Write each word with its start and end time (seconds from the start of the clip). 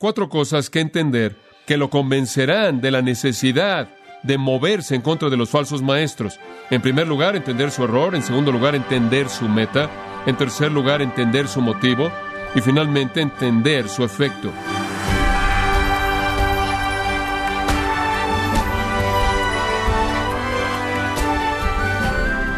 cuatro 0.00 0.30
cosas 0.30 0.70
que 0.70 0.80
entender 0.80 1.36
que 1.66 1.76
lo 1.76 1.90
convencerán 1.90 2.80
de 2.80 2.90
la 2.90 3.02
necesidad 3.02 3.90
de 4.22 4.38
moverse 4.38 4.94
en 4.94 5.02
contra 5.02 5.28
de 5.28 5.36
los 5.36 5.50
falsos 5.50 5.82
maestros. 5.82 6.40
En 6.70 6.80
primer 6.80 7.06
lugar, 7.06 7.36
entender 7.36 7.70
su 7.70 7.84
error. 7.84 8.14
En 8.14 8.22
segundo 8.22 8.50
lugar, 8.50 8.74
entender 8.74 9.28
su 9.28 9.46
meta. 9.46 9.90
En 10.24 10.38
tercer 10.38 10.72
lugar, 10.72 11.02
entender 11.02 11.48
su 11.48 11.60
motivo. 11.60 12.10
Y 12.54 12.62
finalmente, 12.62 13.20
entender 13.20 13.90
su 13.90 14.02
efecto. 14.02 14.50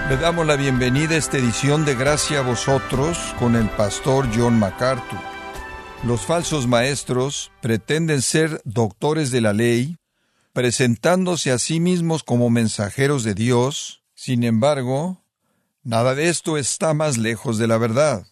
Le 0.09 0.17
damos 0.17 0.47
la 0.47 0.55
bienvenida 0.55 1.17
a 1.17 1.19
esta 1.19 1.39
edición 1.39 1.85
de 1.85 1.97
Gracia 1.97 2.39
a 2.39 2.43
vosotros 2.43 3.19
con 3.41 3.57
el 3.57 3.69
pastor 3.71 4.29
John 4.33 4.61
MacArthur. 4.61 5.32
Los 6.05 6.23
falsos 6.23 6.67
maestros 6.67 7.53
pretenden 7.61 8.23
ser 8.23 8.61
doctores 8.65 9.31
de 9.31 9.41
la 9.41 9.53
ley, 9.53 9.99
presentándose 10.53 11.53
a 11.53 11.59
sí 11.59 11.79
mismos 11.79 12.25
como 12.25 12.51
mensajeros 12.51 13.23
de 13.23 13.35
Dios. 13.35 14.03
Sin 14.17 14.43
embargo, 14.43 15.25
nada 15.85 16.17
de 16.17 16.29
esto 16.29 16.59
está 16.59 16.93
más 16.93 17.19
lejos 17.19 17.57
de 17.57 17.69
la 17.69 17.79
verdad. 17.79 18.27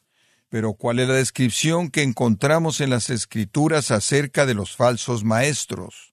Pero 0.48 0.74
¿cuál 0.74 0.98
es 0.98 1.06
la 1.06 1.14
descripción 1.14 1.90
que 1.90 2.02
encontramos 2.02 2.80
en 2.80 2.90
las 2.90 3.08
Escrituras 3.08 3.92
acerca 3.92 4.46
de 4.46 4.54
los 4.54 4.74
falsos 4.74 5.22
maestros? 5.22 6.12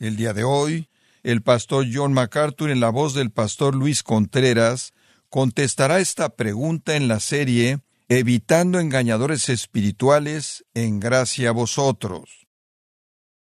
El 0.00 0.16
día 0.16 0.32
de 0.32 0.42
hoy, 0.42 0.88
el 1.22 1.42
pastor 1.42 1.86
John 1.92 2.12
MacArthur, 2.12 2.70
en 2.70 2.80
la 2.80 2.90
voz 2.90 3.14
del 3.14 3.30
pastor 3.30 3.76
Luis 3.76 4.02
Contreras, 4.02 4.94
contestará 5.28 6.00
esta 6.00 6.30
pregunta 6.30 6.96
en 6.96 7.06
la 7.06 7.20
serie 7.20 7.78
Evitando 8.10 8.80
engañadores 8.80 9.50
espirituales 9.50 10.64
en 10.72 10.98
gracia 10.98 11.50
a 11.50 11.52
vosotros. 11.52 12.46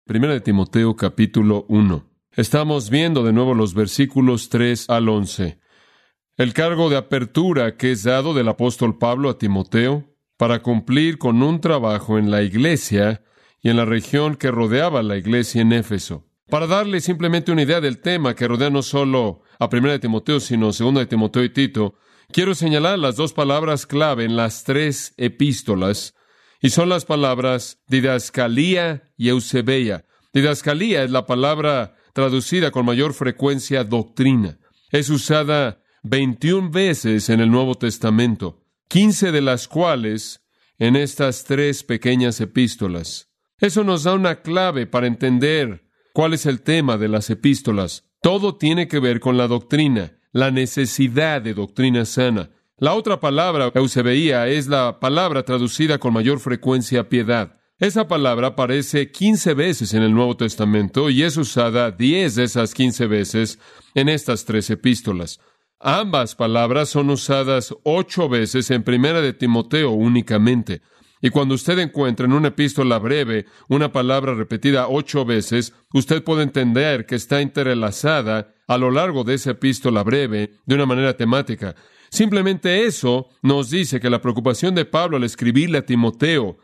Primera 0.05 0.35
de 0.35 0.43
Timoteo 0.43 0.97
capítulo 0.97 1.65
1. 1.71 2.07
Estamos 2.33 2.91
viendo 2.91 3.25
de 3.25 3.33
nuevo 3.33 3.55
los 3.55 3.73
versículos 3.73 4.51
3 4.51 4.91
al 4.91 5.09
11. 5.09 5.59
El 6.37 6.52
cargo 6.52 6.91
de 6.91 6.99
apertura 6.99 7.79
que 7.79 7.91
es 7.91 8.02
dado 8.02 8.35
del 8.35 8.49
apóstol 8.49 8.99
Pablo 8.99 9.30
a 9.30 9.39
Timoteo 9.39 10.05
para 10.37 10.61
cumplir 10.61 11.17
con 11.17 11.43
un 11.43 11.63
trabajo 11.63 12.19
en 12.19 12.30
la 12.30 12.43
iglesia 12.43 13.24
y 13.63 13.71
en 13.71 13.79
la 13.79 13.87
región 13.87 14.37
que 14.37 14.51
rodeaba 14.51 15.02
la 15.02 15.17
iglesia 15.17 15.63
en 15.63 15.73
Éfeso. 15.73 16.27
Para 16.51 16.67
darle 16.67 17.01
simplemente 17.01 17.51
una 17.51 17.63
idea 17.63 17.80
del 17.80 18.02
tema 18.02 18.35
que 18.35 18.47
rodea 18.47 18.69
no 18.69 18.83
solo 18.83 19.41
a 19.59 19.71
Primera 19.71 19.95
de 19.95 20.01
Timoteo, 20.01 20.39
sino 20.39 20.71
Segunda 20.74 21.01
de 21.01 21.07
Timoteo 21.07 21.45
y 21.45 21.49
Tito, 21.49 21.95
quiero 22.33 22.55
señalar 22.55 22.99
las 22.99 23.17
dos 23.17 23.33
palabras 23.33 23.87
clave 23.87 24.25
en 24.25 24.37
las 24.37 24.65
tres 24.65 25.15
epístolas, 25.17 26.15
y 26.61 26.71
son 26.71 26.89
las 26.89 27.05
palabras 27.05 27.81
didascalía 27.89 29.13
y 29.17 29.29
eusebeia. 29.29 30.07
Didascalía 30.33 31.03
es 31.03 31.11
la 31.11 31.27
palabra 31.27 31.97
traducida 32.13 32.71
con 32.71 32.87
mayor 32.87 33.15
frecuencia 33.15 33.85
doctrina. 33.85 34.59
Es 34.91 35.09
usada 35.09 35.83
21 36.03 36.71
veces 36.71 37.31
en 37.31 37.41
el 37.41 37.51
Nuevo 37.51 37.77
Testamento, 37.77 38.63
15 38.89 39.33
de 39.33 39.41
las 39.41 39.69
cuales 39.69 40.45
en 40.79 40.97
estas 40.97 41.45
tres 41.45 41.83
pequeñas 41.83 42.41
epístolas. 42.41 43.31
Eso 43.59 43.85
nos 43.85 44.05
da 44.05 44.15
una 44.15 44.43
clave 44.43 44.87
para 44.87 45.07
entender 45.07 45.85
cuál 46.13 46.35
es 46.35 46.47
el 46.47 46.63
tema 46.63 46.97
de 46.99 47.09
las 47.09 47.31
epístolas. 47.31 48.05
Todo 48.23 48.57
tiene 48.57 48.89
que 48.89 49.01
ver 49.01 49.21
con 49.21 49.37
la 49.37 49.49
doctrina, 49.49 50.20
la 50.33 50.51
necesidad 50.51 51.43
de 51.43 51.55
doctrina 51.55 52.05
sana. 52.05 52.51
La 52.79 52.95
otra 52.95 53.21
palabra, 53.21 53.71
eusebeía, 53.75 54.49
es 54.49 54.67
la 54.67 55.01
palabra 55.01 55.43
traducida 55.43 55.99
con 55.99 56.15
mayor 56.15 56.41
frecuencia 56.41 57.09
piedad. 57.09 57.59
Esa 57.79 58.09
palabra 58.09 58.49
aparece 58.49 59.11
quince 59.11 59.55
veces 59.55 59.95
en 59.95 60.03
el 60.03 60.15
Nuevo 60.15 60.37
Testamento 60.37 61.09
y 61.09 61.23
es 61.23 61.37
usada 61.37 61.91
diez 61.91 62.35
de 62.35 62.45
esas 62.45 62.75
quince 62.75 63.07
veces 63.07 63.59
en 63.95 64.09
estas 64.09 64.45
tres 64.45 64.69
epístolas. 64.71 65.41
Ambas 65.78 66.34
palabras 66.34 66.91
son 66.91 67.09
usadas 67.09 67.75
ocho 67.85 68.29
veces 68.29 68.71
en 68.71 68.83
Primera 68.83 69.23
de 69.23 69.33
Timoteo 69.33 69.93
únicamente. 69.93 70.83
Y 71.21 71.31
cuando 71.31 71.55
usted 71.55 71.79
encuentra 71.79 72.27
en 72.27 72.33
una 72.33 72.49
epístola 72.49 72.99
breve 72.99 73.47
una 73.69 73.93
palabra 73.93 74.35
repetida 74.35 74.89
ocho 74.89 75.25
veces, 75.25 75.75
usted 75.93 76.23
puede 76.23 76.43
entender 76.43 77.05
que 77.07 77.15
está 77.15 77.43
interlazada 77.43 78.55
a 78.67 78.79
lo 78.79 78.91
largo 78.91 79.25
de 79.25 79.35
esa 79.35 79.51
epístola 79.51 80.03
breve 80.03 80.53
de 80.65 80.75
una 80.75 80.87
manera 80.87 81.17
temática. 81.17 81.75
Simplemente 82.11 82.87
eso 82.87 83.29
nos 83.43 83.71
dice 83.71 84.01
que 84.01 84.11
la 84.11 84.23
preocupación 84.23 84.75
de 84.75 84.85
Pablo 84.85 85.17
al 85.17 85.25
escribirle 85.25 85.79
a 85.79 85.87
Timoteo 85.87 86.59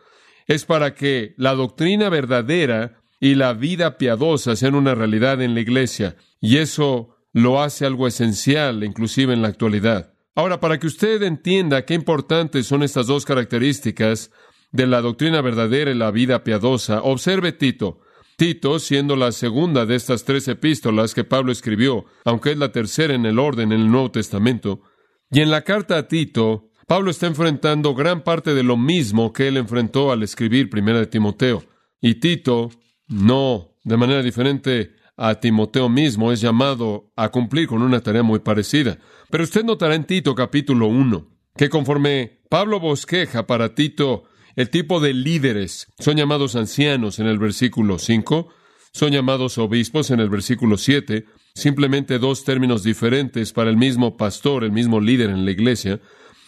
es 0.47 0.65
para 0.65 0.94
que 0.94 1.34
la 1.37 1.55
doctrina 1.55 2.09
verdadera 2.09 3.03
y 3.21 3.34
la 3.34 3.53
vida 3.53 3.99
piadosa 3.99 4.56
sean 4.56 4.75
una 4.75 4.94
realidad 4.94 5.43
en 5.43 5.55
la 5.55 5.61
iglesia. 5.61 6.17
Y 6.41 6.59
eso 6.59 7.17
lo 7.33 7.62
hace 7.62 7.84
algo 7.84 8.06
esencial, 8.06 8.83
inclusive 8.84 9.34
en 9.34 9.43
la 9.43 9.49
actualidad. 9.49 10.16
Ahora, 10.36 10.60
para 10.60 10.78
que 10.78 10.86
usted 10.86 11.22
entienda 11.22 11.84
qué 11.84 11.94
importantes 11.94 12.66
son 12.66 12.84
estas 12.84 13.08
dos 13.08 13.24
características, 13.24 14.30
de 14.70 14.86
la 14.86 15.00
doctrina 15.00 15.41
verdadera 15.41 15.91
y 15.91 15.94
la 15.94 16.10
vida 16.10 16.44
piadosa, 16.44 17.02
observe 17.02 17.52
Tito. 17.52 18.00
Tito, 18.36 18.78
siendo 18.78 19.16
la 19.16 19.32
segunda 19.32 19.86
de 19.86 19.94
estas 19.94 20.25
tres 20.25 20.46
epístolas 20.48 21.14
que 21.14 21.25
Pablo 21.25 21.50
escribió, 21.50 22.04
aunque 22.25 22.52
es 22.52 22.58
la 22.58 22.70
tercera 22.70 23.14
en 23.14 23.25
el 23.25 23.38
orden 23.38 23.72
en 23.72 23.80
el 23.80 23.91
Nuevo 23.91 24.10
Testamento, 24.10 24.82
y 25.30 25.41
en 25.41 25.50
la 25.50 25.62
carta 25.62 25.96
a 25.96 26.08
Tito, 26.08 26.70
Pablo 26.86 27.10
está 27.10 27.26
enfrentando 27.26 27.94
gran 27.94 28.22
parte 28.22 28.54
de 28.54 28.62
lo 28.62 28.76
mismo 28.76 29.32
que 29.32 29.48
él 29.48 29.56
enfrentó 29.56 30.12
al 30.12 30.22
escribir 30.22 30.69
Primera 30.69 30.98
de 30.98 31.06
Timoteo. 31.06 31.64
Y 32.00 32.16
Tito, 32.16 32.70
no 33.08 33.76
de 33.82 33.96
manera 33.96 34.22
diferente 34.22 34.95
a 35.16 35.37
Timoteo 35.37 35.88
mismo, 35.88 36.32
es 36.32 36.41
llamado 36.41 37.10
a 37.16 37.31
cumplir 37.31 37.69
con 37.69 37.82
una 37.82 38.00
tarea 38.00 38.22
muy 38.22 38.41
parecida. 38.41 38.99
Pero 39.31 39.44
usted 39.44 39.65
notará 39.65 39.94
en 39.94 40.04
Tito 40.04 40.34
capítulo 40.34 40.87
1 40.87 41.37
que 41.56 41.71
conforme 41.71 42.41
Pablo 42.49 42.81
bosqueja 42.81 43.47
para 43.47 43.75
Tito 43.75 44.25
el 44.56 44.71
tipo 44.71 45.00
de 45.00 45.15
líderes 45.15 45.88
son 45.99 46.16
llamados 46.16 46.56
ancianos 46.56 47.19
en 47.19 47.26
el 47.26 47.38
versículo 47.38 47.99
5, 47.99 48.49
son 48.93 49.12
llamados 49.12 49.59
obispos 49.59 50.10
en 50.10 50.21
el 50.21 50.31
versículo 50.31 50.78
7, 50.78 51.26
simplemente 51.55 52.19
dos 52.19 52.44
términos 52.44 52.82
diferentes 52.82 53.53
para 53.53 53.69
el 53.69 53.76
mismo 53.76 54.16
pastor, 54.16 54.65
el 54.65 54.72
mismo 54.72 55.00
líder 55.00 55.31
en 55.31 55.44
la 55.44 55.50
iglesia, 55.50 56.00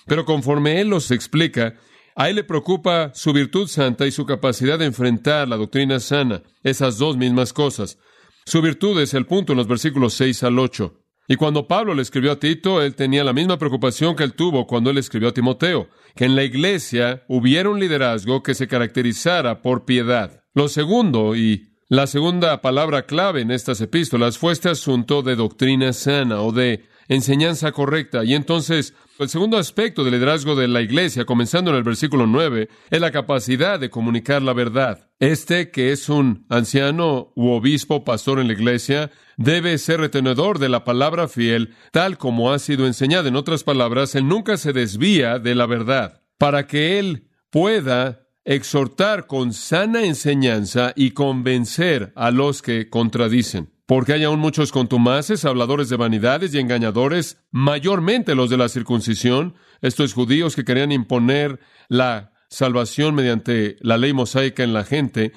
pero 0.06 0.24
conforme 0.24 0.80
él 0.80 0.88
los 0.88 1.10
explica, 1.10 1.74
a 2.16 2.30
él 2.30 2.36
le 2.36 2.44
preocupa 2.44 3.12
su 3.14 3.32
virtud 3.32 3.68
santa 3.68 4.06
y 4.06 4.10
su 4.10 4.24
capacidad 4.24 4.78
de 4.78 4.86
enfrentar 4.86 5.46
la 5.46 5.56
doctrina 5.56 6.00
sana, 6.00 6.42
esas 6.64 6.96
dos 6.98 7.16
mismas 7.16 7.52
cosas. 7.52 7.98
Su 8.48 8.62
virtud 8.62 8.98
es 9.02 9.12
el 9.12 9.26
punto 9.26 9.52
en 9.52 9.58
los 9.58 9.68
versículos 9.68 10.14
6 10.14 10.42
al 10.44 10.58
8. 10.58 11.04
Y 11.28 11.36
cuando 11.36 11.68
Pablo 11.68 11.92
le 11.92 12.00
escribió 12.00 12.32
a 12.32 12.40
Tito, 12.40 12.80
él 12.80 12.94
tenía 12.94 13.22
la 13.22 13.34
misma 13.34 13.58
preocupación 13.58 14.16
que 14.16 14.24
él 14.24 14.32
tuvo 14.32 14.66
cuando 14.66 14.88
él 14.88 14.96
escribió 14.96 15.28
a 15.28 15.34
Timoteo, 15.34 15.90
que 16.16 16.24
en 16.24 16.34
la 16.34 16.44
iglesia 16.44 17.24
hubiera 17.28 17.68
un 17.68 17.78
liderazgo 17.78 18.42
que 18.42 18.54
se 18.54 18.66
caracterizara 18.66 19.60
por 19.60 19.84
piedad. 19.84 20.44
Lo 20.54 20.68
segundo, 20.68 21.36
y 21.36 21.74
la 21.90 22.06
segunda 22.06 22.62
palabra 22.62 23.04
clave 23.04 23.42
en 23.42 23.50
estas 23.50 23.82
epístolas, 23.82 24.38
fue 24.38 24.54
este 24.54 24.70
asunto 24.70 25.20
de 25.20 25.36
doctrina 25.36 25.92
sana 25.92 26.40
o 26.40 26.50
de 26.50 26.86
enseñanza 27.08 27.70
correcta. 27.72 28.24
Y 28.24 28.32
entonces, 28.32 28.94
el 29.18 29.28
segundo 29.28 29.58
aspecto 29.58 30.04
del 30.04 30.14
liderazgo 30.14 30.54
de 30.54 30.68
la 30.68 30.80
iglesia, 30.80 31.24
comenzando 31.24 31.70
en 31.70 31.76
el 31.76 31.82
versículo 31.82 32.26
9, 32.26 32.68
es 32.88 33.00
la 33.00 33.10
capacidad 33.10 33.80
de 33.80 33.90
comunicar 33.90 34.42
la 34.42 34.52
verdad. 34.52 35.10
Este, 35.18 35.70
que 35.70 35.90
es 35.90 36.08
un 36.08 36.46
anciano 36.48 37.32
u 37.34 37.48
obispo 37.48 38.04
pastor 38.04 38.38
en 38.38 38.46
la 38.46 38.52
iglesia, 38.52 39.10
debe 39.36 39.76
ser 39.78 40.00
retenedor 40.00 40.60
de 40.60 40.68
la 40.68 40.84
palabra 40.84 41.26
fiel, 41.26 41.74
tal 41.90 42.16
como 42.16 42.52
ha 42.52 42.60
sido 42.60 42.86
enseñada. 42.86 43.28
En 43.28 43.36
otras 43.36 43.64
palabras, 43.64 44.14
él 44.14 44.28
nunca 44.28 44.56
se 44.56 44.72
desvía 44.72 45.40
de 45.40 45.56
la 45.56 45.66
verdad, 45.66 46.22
para 46.38 46.68
que 46.68 47.00
él 47.00 47.28
pueda 47.50 48.28
exhortar 48.44 49.26
con 49.26 49.52
sana 49.52 50.04
enseñanza 50.04 50.92
y 50.94 51.10
convencer 51.10 52.12
a 52.14 52.30
los 52.30 52.62
que 52.62 52.88
contradicen. 52.88 53.77
Porque 53.88 54.12
hay 54.12 54.24
aún 54.24 54.38
muchos 54.38 54.70
contumaces, 54.70 55.46
habladores 55.46 55.88
de 55.88 55.96
vanidades 55.96 56.52
y 56.52 56.58
engañadores, 56.58 57.38
mayormente 57.50 58.34
los 58.34 58.50
de 58.50 58.58
la 58.58 58.68
circuncisión, 58.68 59.54
estos 59.80 60.12
judíos 60.12 60.54
que 60.54 60.66
querían 60.66 60.92
imponer 60.92 61.58
la 61.88 62.32
salvación 62.50 63.14
mediante 63.14 63.76
la 63.80 63.96
ley 63.96 64.12
mosaica 64.12 64.62
en 64.62 64.74
la 64.74 64.84
gente, 64.84 65.32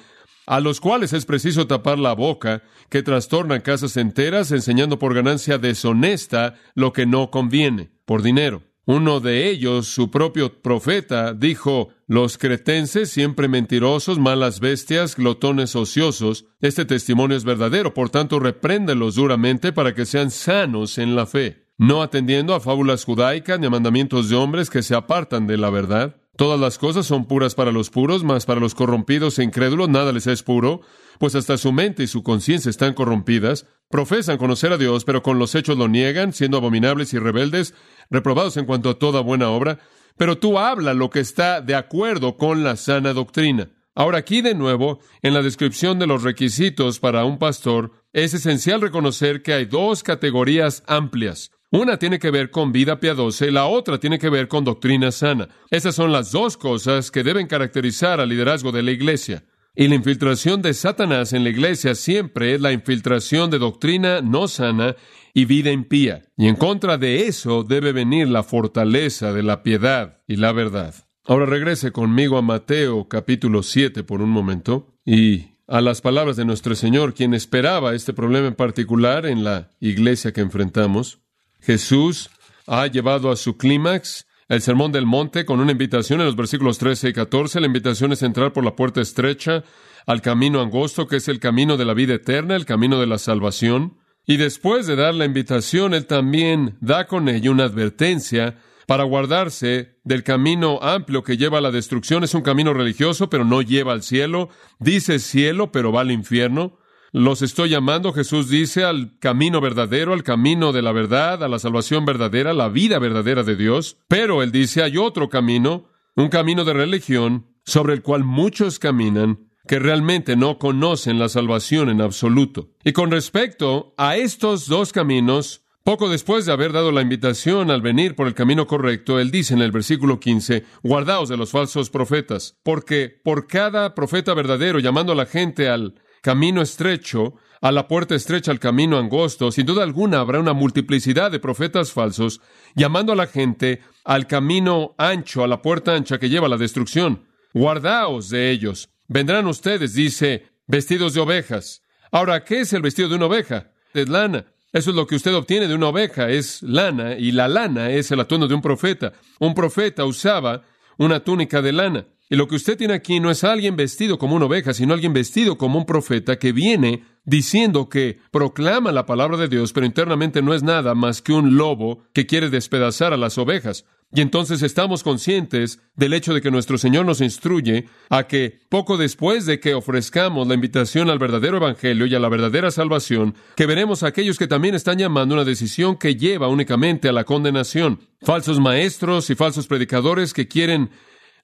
a 0.46 0.60
los 0.60 0.82
cuales 0.82 1.14
es 1.14 1.24
preciso 1.24 1.66
tapar 1.66 1.98
la 1.98 2.12
boca, 2.12 2.62
que 2.90 3.02
trastornan 3.02 3.62
casas 3.62 3.96
enteras 3.96 4.52
enseñando 4.52 4.98
por 4.98 5.14
ganancia 5.14 5.56
deshonesta 5.56 6.56
lo 6.74 6.92
que 6.92 7.06
no 7.06 7.30
conviene, 7.30 7.90
por 8.04 8.20
dinero. 8.20 8.64
Uno 8.84 9.20
de 9.20 9.48
ellos, 9.48 9.86
su 9.86 10.10
propio 10.10 10.60
profeta, 10.60 11.34
dijo, 11.34 11.90
los 12.08 12.36
cretenses, 12.36 13.10
siempre 13.10 13.46
mentirosos, 13.46 14.18
malas 14.18 14.58
bestias, 14.58 15.14
glotones 15.14 15.76
ociosos, 15.76 16.46
este 16.60 16.84
testimonio 16.84 17.36
es 17.36 17.44
verdadero, 17.44 17.94
por 17.94 18.10
tanto 18.10 18.40
repréndelos 18.40 19.14
duramente 19.14 19.72
para 19.72 19.94
que 19.94 20.04
sean 20.04 20.32
sanos 20.32 20.98
en 20.98 21.14
la 21.14 21.26
fe, 21.26 21.68
no 21.78 22.02
atendiendo 22.02 22.54
a 22.56 22.60
fábulas 22.60 23.04
judaicas 23.04 23.60
ni 23.60 23.66
a 23.66 23.70
mandamientos 23.70 24.28
de 24.28 24.34
hombres 24.34 24.68
que 24.68 24.82
se 24.82 24.96
apartan 24.96 25.46
de 25.46 25.58
la 25.58 25.70
verdad. 25.70 26.16
Todas 26.36 26.58
las 26.58 26.78
cosas 26.78 27.06
son 27.06 27.26
puras 27.26 27.54
para 27.54 27.72
los 27.72 27.90
puros, 27.90 28.24
mas 28.24 28.46
para 28.46 28.58
los 28.58 28.74
corrompidos 28.74 29.38
e 29.38 29.44
incrédulos 29.44 29.88
nada 29.90 30.12
les 30.12 30.26
es 30.26 30.42
puro, 30.42 30.80
pues 31.20 31.34
hasta 31.34 31.56
su 31.56 31.72
mente 31.72 32.02
y 32.02 32.06
su 32.08 32.22
conciencia 32.22 32.70
están 32.70 32.94
corrompidas. 32.94 33.66
Profesan 33.92 34.38
conocer 34.38 34.72
a 34.72 34.78
Dios, 34.78 35.04
pero 35.04 35.22
con 35.22 35.38
los 35.38 35.54
hechos 35.54 35.76
lo 35.76 35.86
niegan, 35.86 36.32
siendo 36.32 36.56
abominables 36.56 37.12
y 37.12 37.18
rebeldes, 37.18 37.74
reprobados 38.08 38.56
en 38.56 38.64
cuanto 38.64 38.88
a 38.88 38.98
toda 38.98 39.20
buena 39.20 39.50
obra. 39.50 39.80
Pero 40.16 40.38
tú 40.38 40.58
habla 40.58 40.94
lo 40.94 41.10
que 41.10 41.20
está 41.20 41.60
de 41.60 41.74
acuerdo 41.74 42.38
con 42.38 42.64
la 42.64 42.76
sana 42.76 43.12
doctrina. 43.12 43.68
Ahora 43.94 44.16
aquí 44.16 44.40
de 44.40 44.54
nuevo, 44.54 45.00
en 45.20 45.34
la 45.34 45.42
descripción 45.42 45.98
de 45.98 46.06
los 46.06 46.22
requisitos 46.22 47.00
para 47.00 47.26
un 47.26 47.38
pastor, 47.38 47.92
es 48.14 48.32
esencial 48.32 48.80
reconocer 48.80 49.42
que 49.42 49.52
hay 49.52 49.66
dos 49.66 50.02
categorías 50.02 50.82
amplias. 50.86 51.50
Una 51.70 51.98
tiene 51.98 52.18
que 52.18 52.30
ver 52.30 52.50
con 52.50 52.72
vida 52.72 52.98
piadosa 52.98 53.44
y 53.44 53.50
la 53.50 53.66
otra 53.66 54.00
tiene 54.00 54.18
que 54.18 54.30
ver 54.30 54.48
con 54.48 54.64
doctrina 54.64 55.12
sana. 55.12 55.50
Esas 55.70 55.94
son 55.94 56.12
las 56.12 56.32
dos 56.32 56.56
cosas 56.56 57.10
que 57.10 57.22
deben 57.22 57.46
caracterizar 57.46 58.20
al 58.20 58.30
liderazgo 58.30 58.72
de 58.72 58.84
la 58.84 58.92
iglesia. 58.92 59.44
Y 59.74 59.88
la 59.88 59.94
infiltración 59.94 60.60
de 60.60 60.74
Satanás 60.74 61.32
en 61.32 61.44
la 61.44 61.50
iglesia 61.50 61.94
siempre 61.94 62.54
es 62.54 62.60
la 62.60 62.72
infiltración 62.72 63.50
de 63.50 63.58
doctrina 63.58 64.20
no 64.20 64.46
sana 64.46 64.96
y 65.32 65.46
vida 65.46 65.70
impía. 65.70 66.22
Y 66.36 66.48
en 66.48 66.56
contra 66.56 66.98
de 66.98 67.26
eso 67.26 67.62
debe 67.62 67.92
venir 67.92 68.28
la 68.28 68.42
fortaleza 68.42 69.32
de 69.32 69.42
la 69.42 69.62
piedad 69.62 70.18
y 70.28 70.36
la 70.36 70.52
verdad. 70.52 70.94
Ahora 71.24 71.46
regrese 71.46 71.90
conmigo 71.90 72.36
a 72.36 72.42
Mateo 72.42 73.08
capítulo 73.08 73.62
7 73.62 74.04
por 74.04 74.20
un 74.20 74.28
momento 74.28 74.94
y 75.06 75.52
a 75.66 75.80
las 75.80 76.02
palabras 76.02 76.36
de 76.36 76.44
nuestro 76.44 76.74
Señor, 76.74 77.14
quien 77.14 77.32
esperaba 77.32 77.94
este 77.94 78.12
problema 78.12 78.48
en 78.48 78.54
particular 78.54 79.24
en 79.24 79.42
la 79.42 79.70
iglesia 79.80 80.32
que 80.32 80.42
enfrentamos. 80.42 81.20
Jesús 81.60 82.28
ha 82.66 82.86
llevado 82.88 83.30
a 83.30 83.36
su 83.36 83.56
clímax 83.56 84.26
el 84.52 84.60
sermón 84.60 84.92
del 84.92 85.06
monte 85.06 85.46
con 85.46 85.60
una 85.60 85.72
invitación 85.72 86.20
en 86.20 86.26
los 86.26 86.36
versículos 86.36 86.76
13 86.76 87.08
y 87.08 87.12
14. 87.14 87.58
La 87.58 87.66
invitación 87.66 88.12
es 88.12 88.22
entrar 88.22 88.52
por 88.52 88.62
la 88.62 88.76
puerta 88.76 89.00
estrecha 89.00 89.64
al 90.04 90.20
camino 90.20 90.60
angosto, 90.60 91.08
que 91.08 91.16
es 91.16 91.28
el 91.28 91.40
camino 91.40 91.78
de 91.78 91.86
la 91.86 91.94
vida 91.94 92.12
eterna, 92.12 92.54
el 92.54 92.66
camino 92.66 93.00
de 93.00 93.06
la 93.06 93.16
salvación. 93.16 93.96
Y 94.26 94.36
después 94.36 94.86
de 94.86 94.94
dar 94.94 95.14
la 95.14 95.24
invitación, 95.24 95.94
Él 95.94 96.04
también 96.04 96.76
da 96.82 97.06
con 97.06 97.30
ello 97.30 97.50
una 97.50 97.64
advertencia 97.64 98.58
para 98.86 99.04
guardarse 99.04 99.96
del 100.04 100.22
camino 100.22 100.80
amplio 100.82 101.22
que 101.22 101.38
lleva 101.38 101.56
a 101.56 101.62
la 101.62 101.70
destrucción. 101.70 102.22
Es 102.22 102.34
un 102.34 102.42
camino 102.42 102.74
religioso, 102.74 103.30
pero 103.30 103.46
no 103.46 103.62
lleva 103.62 103.94
al 103.94 104.02
cielo. 104.02 104.50
Dice 104.78 105.18
cielo, 105.18 105.72
pero 105.72 105.92
va 105.92 106.02
al 106.02 106.10
infierno. 106.10 106.76
Los 107.14 107.42
estoy 107.42 107.68
llamando, 107.68 108.14
Jesús 108.14 108.48
dice, 108.48 108.84
al 108.84 109.18
camino 109.18 109.60
verdadero, 109.60 110.14
al 110.14 110.22
camino 110.22 110.72
de 110.72 110.80
la 110.80 110.92
verdad, 110.92 111.44
a 111.44 111.48
la 111.48 111.58
salvación 111.58 112.06
verdadera, 112.06 112.54
la 112.54 112.70
vida 112.70 112.98
verdadera 112.98 113.42
de 113.42 113.54
Dios. 113.54 113.98
Pero 114.08 114.42
él 114.42 114.50
dice, 114.50 114.82
hay 114.82 114.96
otro 114.96 115.28
camino, 115.28 115.90
un 116.16 116.30
camino 116.30 116.64
de 116.64 116.72
religión, 116.72 117.48
sobre 117.66 117.92
el 117.92 118.00
cual 118.00 118.24
muchos 118.24 118.78
caminan, 118.78 119.40
que 119.68 119.78
realmente 119.78 120.36
no 120.36 120.58
conocen 120.58 121.18
la 121.18 121.28
salvación 121.28 121.90
en 121.90 122.00
absoluto. 122.00 122.70
Y 122.82 122.92
con 122.92 123.10
respecto 123.10 123.92
a 123.98 124.16
estos 124.16 124.66
dos 124.66 124.94
caminos, 124.94 125.66
poco 125.84 126.08
después 126.08 126.46
de 126.46 126.52
haber 126.52 126.72
dado 126.72 126.92
la 126.92 127.02
invitación 127.02 127.70
al 127.70 127.82
venir 127.82 128.16
por 128.16 128.26
el 128.26 128.34
camino 128.34 128.66
correcto, 128.66 129.20
él 129.20 129.30
dice 129.30 129.52
en 129.52 129.60
el 129.60 129.70
versículo 129.70 130.18
15, 130.18 130.64
guardaos 130.82 131.28
de 131.28 131.36
los 131.36 131.50
falsos 131.50 131.90
profetas, 131.90 132.56
porque 132.62 133.10
por 133.22 133.46
cada 133.48 133.94
profeta 133.94 134.32
verdadero 134.32 134.78
llamando 134.78 135.12
a 135.12 135.16
la 135.16 135.26
gente 135.26 135.68
al 135.68 135.94
camino 136.22 136.62
estrecho, 136.62 137.34
a 137.60 137.70
la 137.70 137.86
puerta 137.86 138.14
estrecha 138.14 138.50
al 138.50 138.58
camino 138.58 138.96
angosto, 138.96 139.52
sin 139.52 139.66
duda 139.66 139.82
alguna 139.82 140.20
habrá 140.20 140.40
una 140.40 140.52
multiplicidad 140.52 141.30
de 141.30 141.38
profetas 141.38 141.92
falsos 141.92 142.40
llamando 142.74 143.12
a 143.12 143.16
la 143.16 143.26
gente 143.26 143.80
al 144.04 144.26
camino 144.26 144.94
ancho, 144.98 145.44
a 145.44 145.48
la 145.48 145.62
puerta 145.62 145.94
ancha 145.94 146.18
que 146.18 146.28
lleva 146.28 146.46
a 146.46 146.50
la 146.50 146.56
destrucción. 146.56 147.28
Guardaos 147.52 148.30
de 148.30 148.50
ellos. 148.50 148.88
Vendrán 149.06 149.46
ustedes, 149.46 149.94
dice, 149.94 150.46
vestidos 150.66 151.14
de 151.14 151.20
ovejas. 151.20 151.82
Ahora, 152.10 152.44
¿qué 152.44 152.60
es 152.60 152.72
el 152.72 152.82
vestido 152.82 153.08
de 153.08 153.16
una 153.16 153.26
oveja? 153.26 153.70
Es 153.92 154.08
lana. 154.08 154.46
Eso 154.72 154.90
es 154.90 154.96
lo 154.96 155.06
que 155.06 155.16
usted 155.16 155.34
obtiene 155.34 155.68
de 155.68 155.74
una 155.74 155.88
oveja, 155.88 156.30
es 156.30 156.62
lana, 156.62 157.16
y 157.18 157.30
la 157.32 157.46
lana 157.46 157.90
es 157.90 158.10
el 158.10 158.20
atuendo 158.20 158.48
de 158.48 158.54
un 158.54 158.62
profeta. 158.62 159.12
Un 159.38 159.54
profeta 159.54 160.04
usaba 160.04 160.62
una 160.96 161.20
túnica 161.20 161.60
de 161.60 161.72
lana. 161.72 162.06
Y 162.32 162.36
lo 162.36 162.48
que 162.48 162.56
usted 162.56 162.78
tiene 162.78 162.94
aquí 162.94 163.20
no 163.20 163.30
es 163.30 163.44
alguien 163.44 163.76
vestido 163.76 164.16
como 164.16 164.34
una 164.34 164.46
oveja, 164.46 164.72
sino 164.72 164.94
alguien 164.94 165.12
vestido 165.12 165.58
como 165.58 165.78
un 165.78 165.84
profeta 165.84 166.38
que 166.38 166.52
viene 166.52 167.04
diciendo 167.26 167.90
que 167.90 168.20
proclama 168.30 168.90
la 168.90 169.04
palabra 169.04 169.36
de 169.36 169.48
Dios, 169.48 169.74
pero 169.74 169.84
internamente 169.84 170.40
no 170.40 170.54
es 170.54 170.62
nada 170.62 170.94
más 170.94 171.20
que 171.20 171.34
un 171.34 171.58
lobo 171.58 172.04
que 172.14 172.24
quiere 172.24 172.48
despedazar 172.48 173.12
a 173.12 173.18
las 173.18 173.36
ovejas. 173.36 173.84
Y 174.14 174.22
entonces 174.22 174.62
estamos 174.62 175.02
conscientes 175.02 175.80
del 175.94 176.14
hecho 176.14 176.32
de 176.32 176.40
que 176.40 176.50
nuestro 176.50 176.78
Señor 176.78 177.04
nos 177.04 177.20
instruye 177.20 177.84
a 178.08 178.26
que 178.26 178.60
poco 178.70 178.96
después 178.96 179.44
de 179.44 179.60
que 179.60 179.74
ofrezcamos 179.74 180.48
la 180.48 180.54
invitación 180.54 181.10
al 181.10 181.18
verdadero 181.18 181.58
Evangelio 181.58 182.06
y 182.06 182.14
a 182.14 182.18
la 182.18 182.30
verdadera 182.30 182.70
salvación, 182.70 183.34
que 183.56 183.66
veremos 183.66 184.02
a 184.02 184.06
aquellos 184.06 184.38
que 184.38 184.46
también 184.46 184.74
están 184.74 184.96
llamando 184.96 185.34
una 185.34 185.44
decisión 185.44 185.96
que 185.96 186.16
lleva 186.16 186.48
únicamente 186.48 187.10
a 187.10 187.12
la 187.12 187.24
condenación. 187.24 188.00
Falsos 188.22 188.58
maestros 188.58 189.28
y 189.28 189.34
falsos 189.34 189.66
predicadores 189.66 190.32
que 190.32 190.48
quieren 190.48 190.88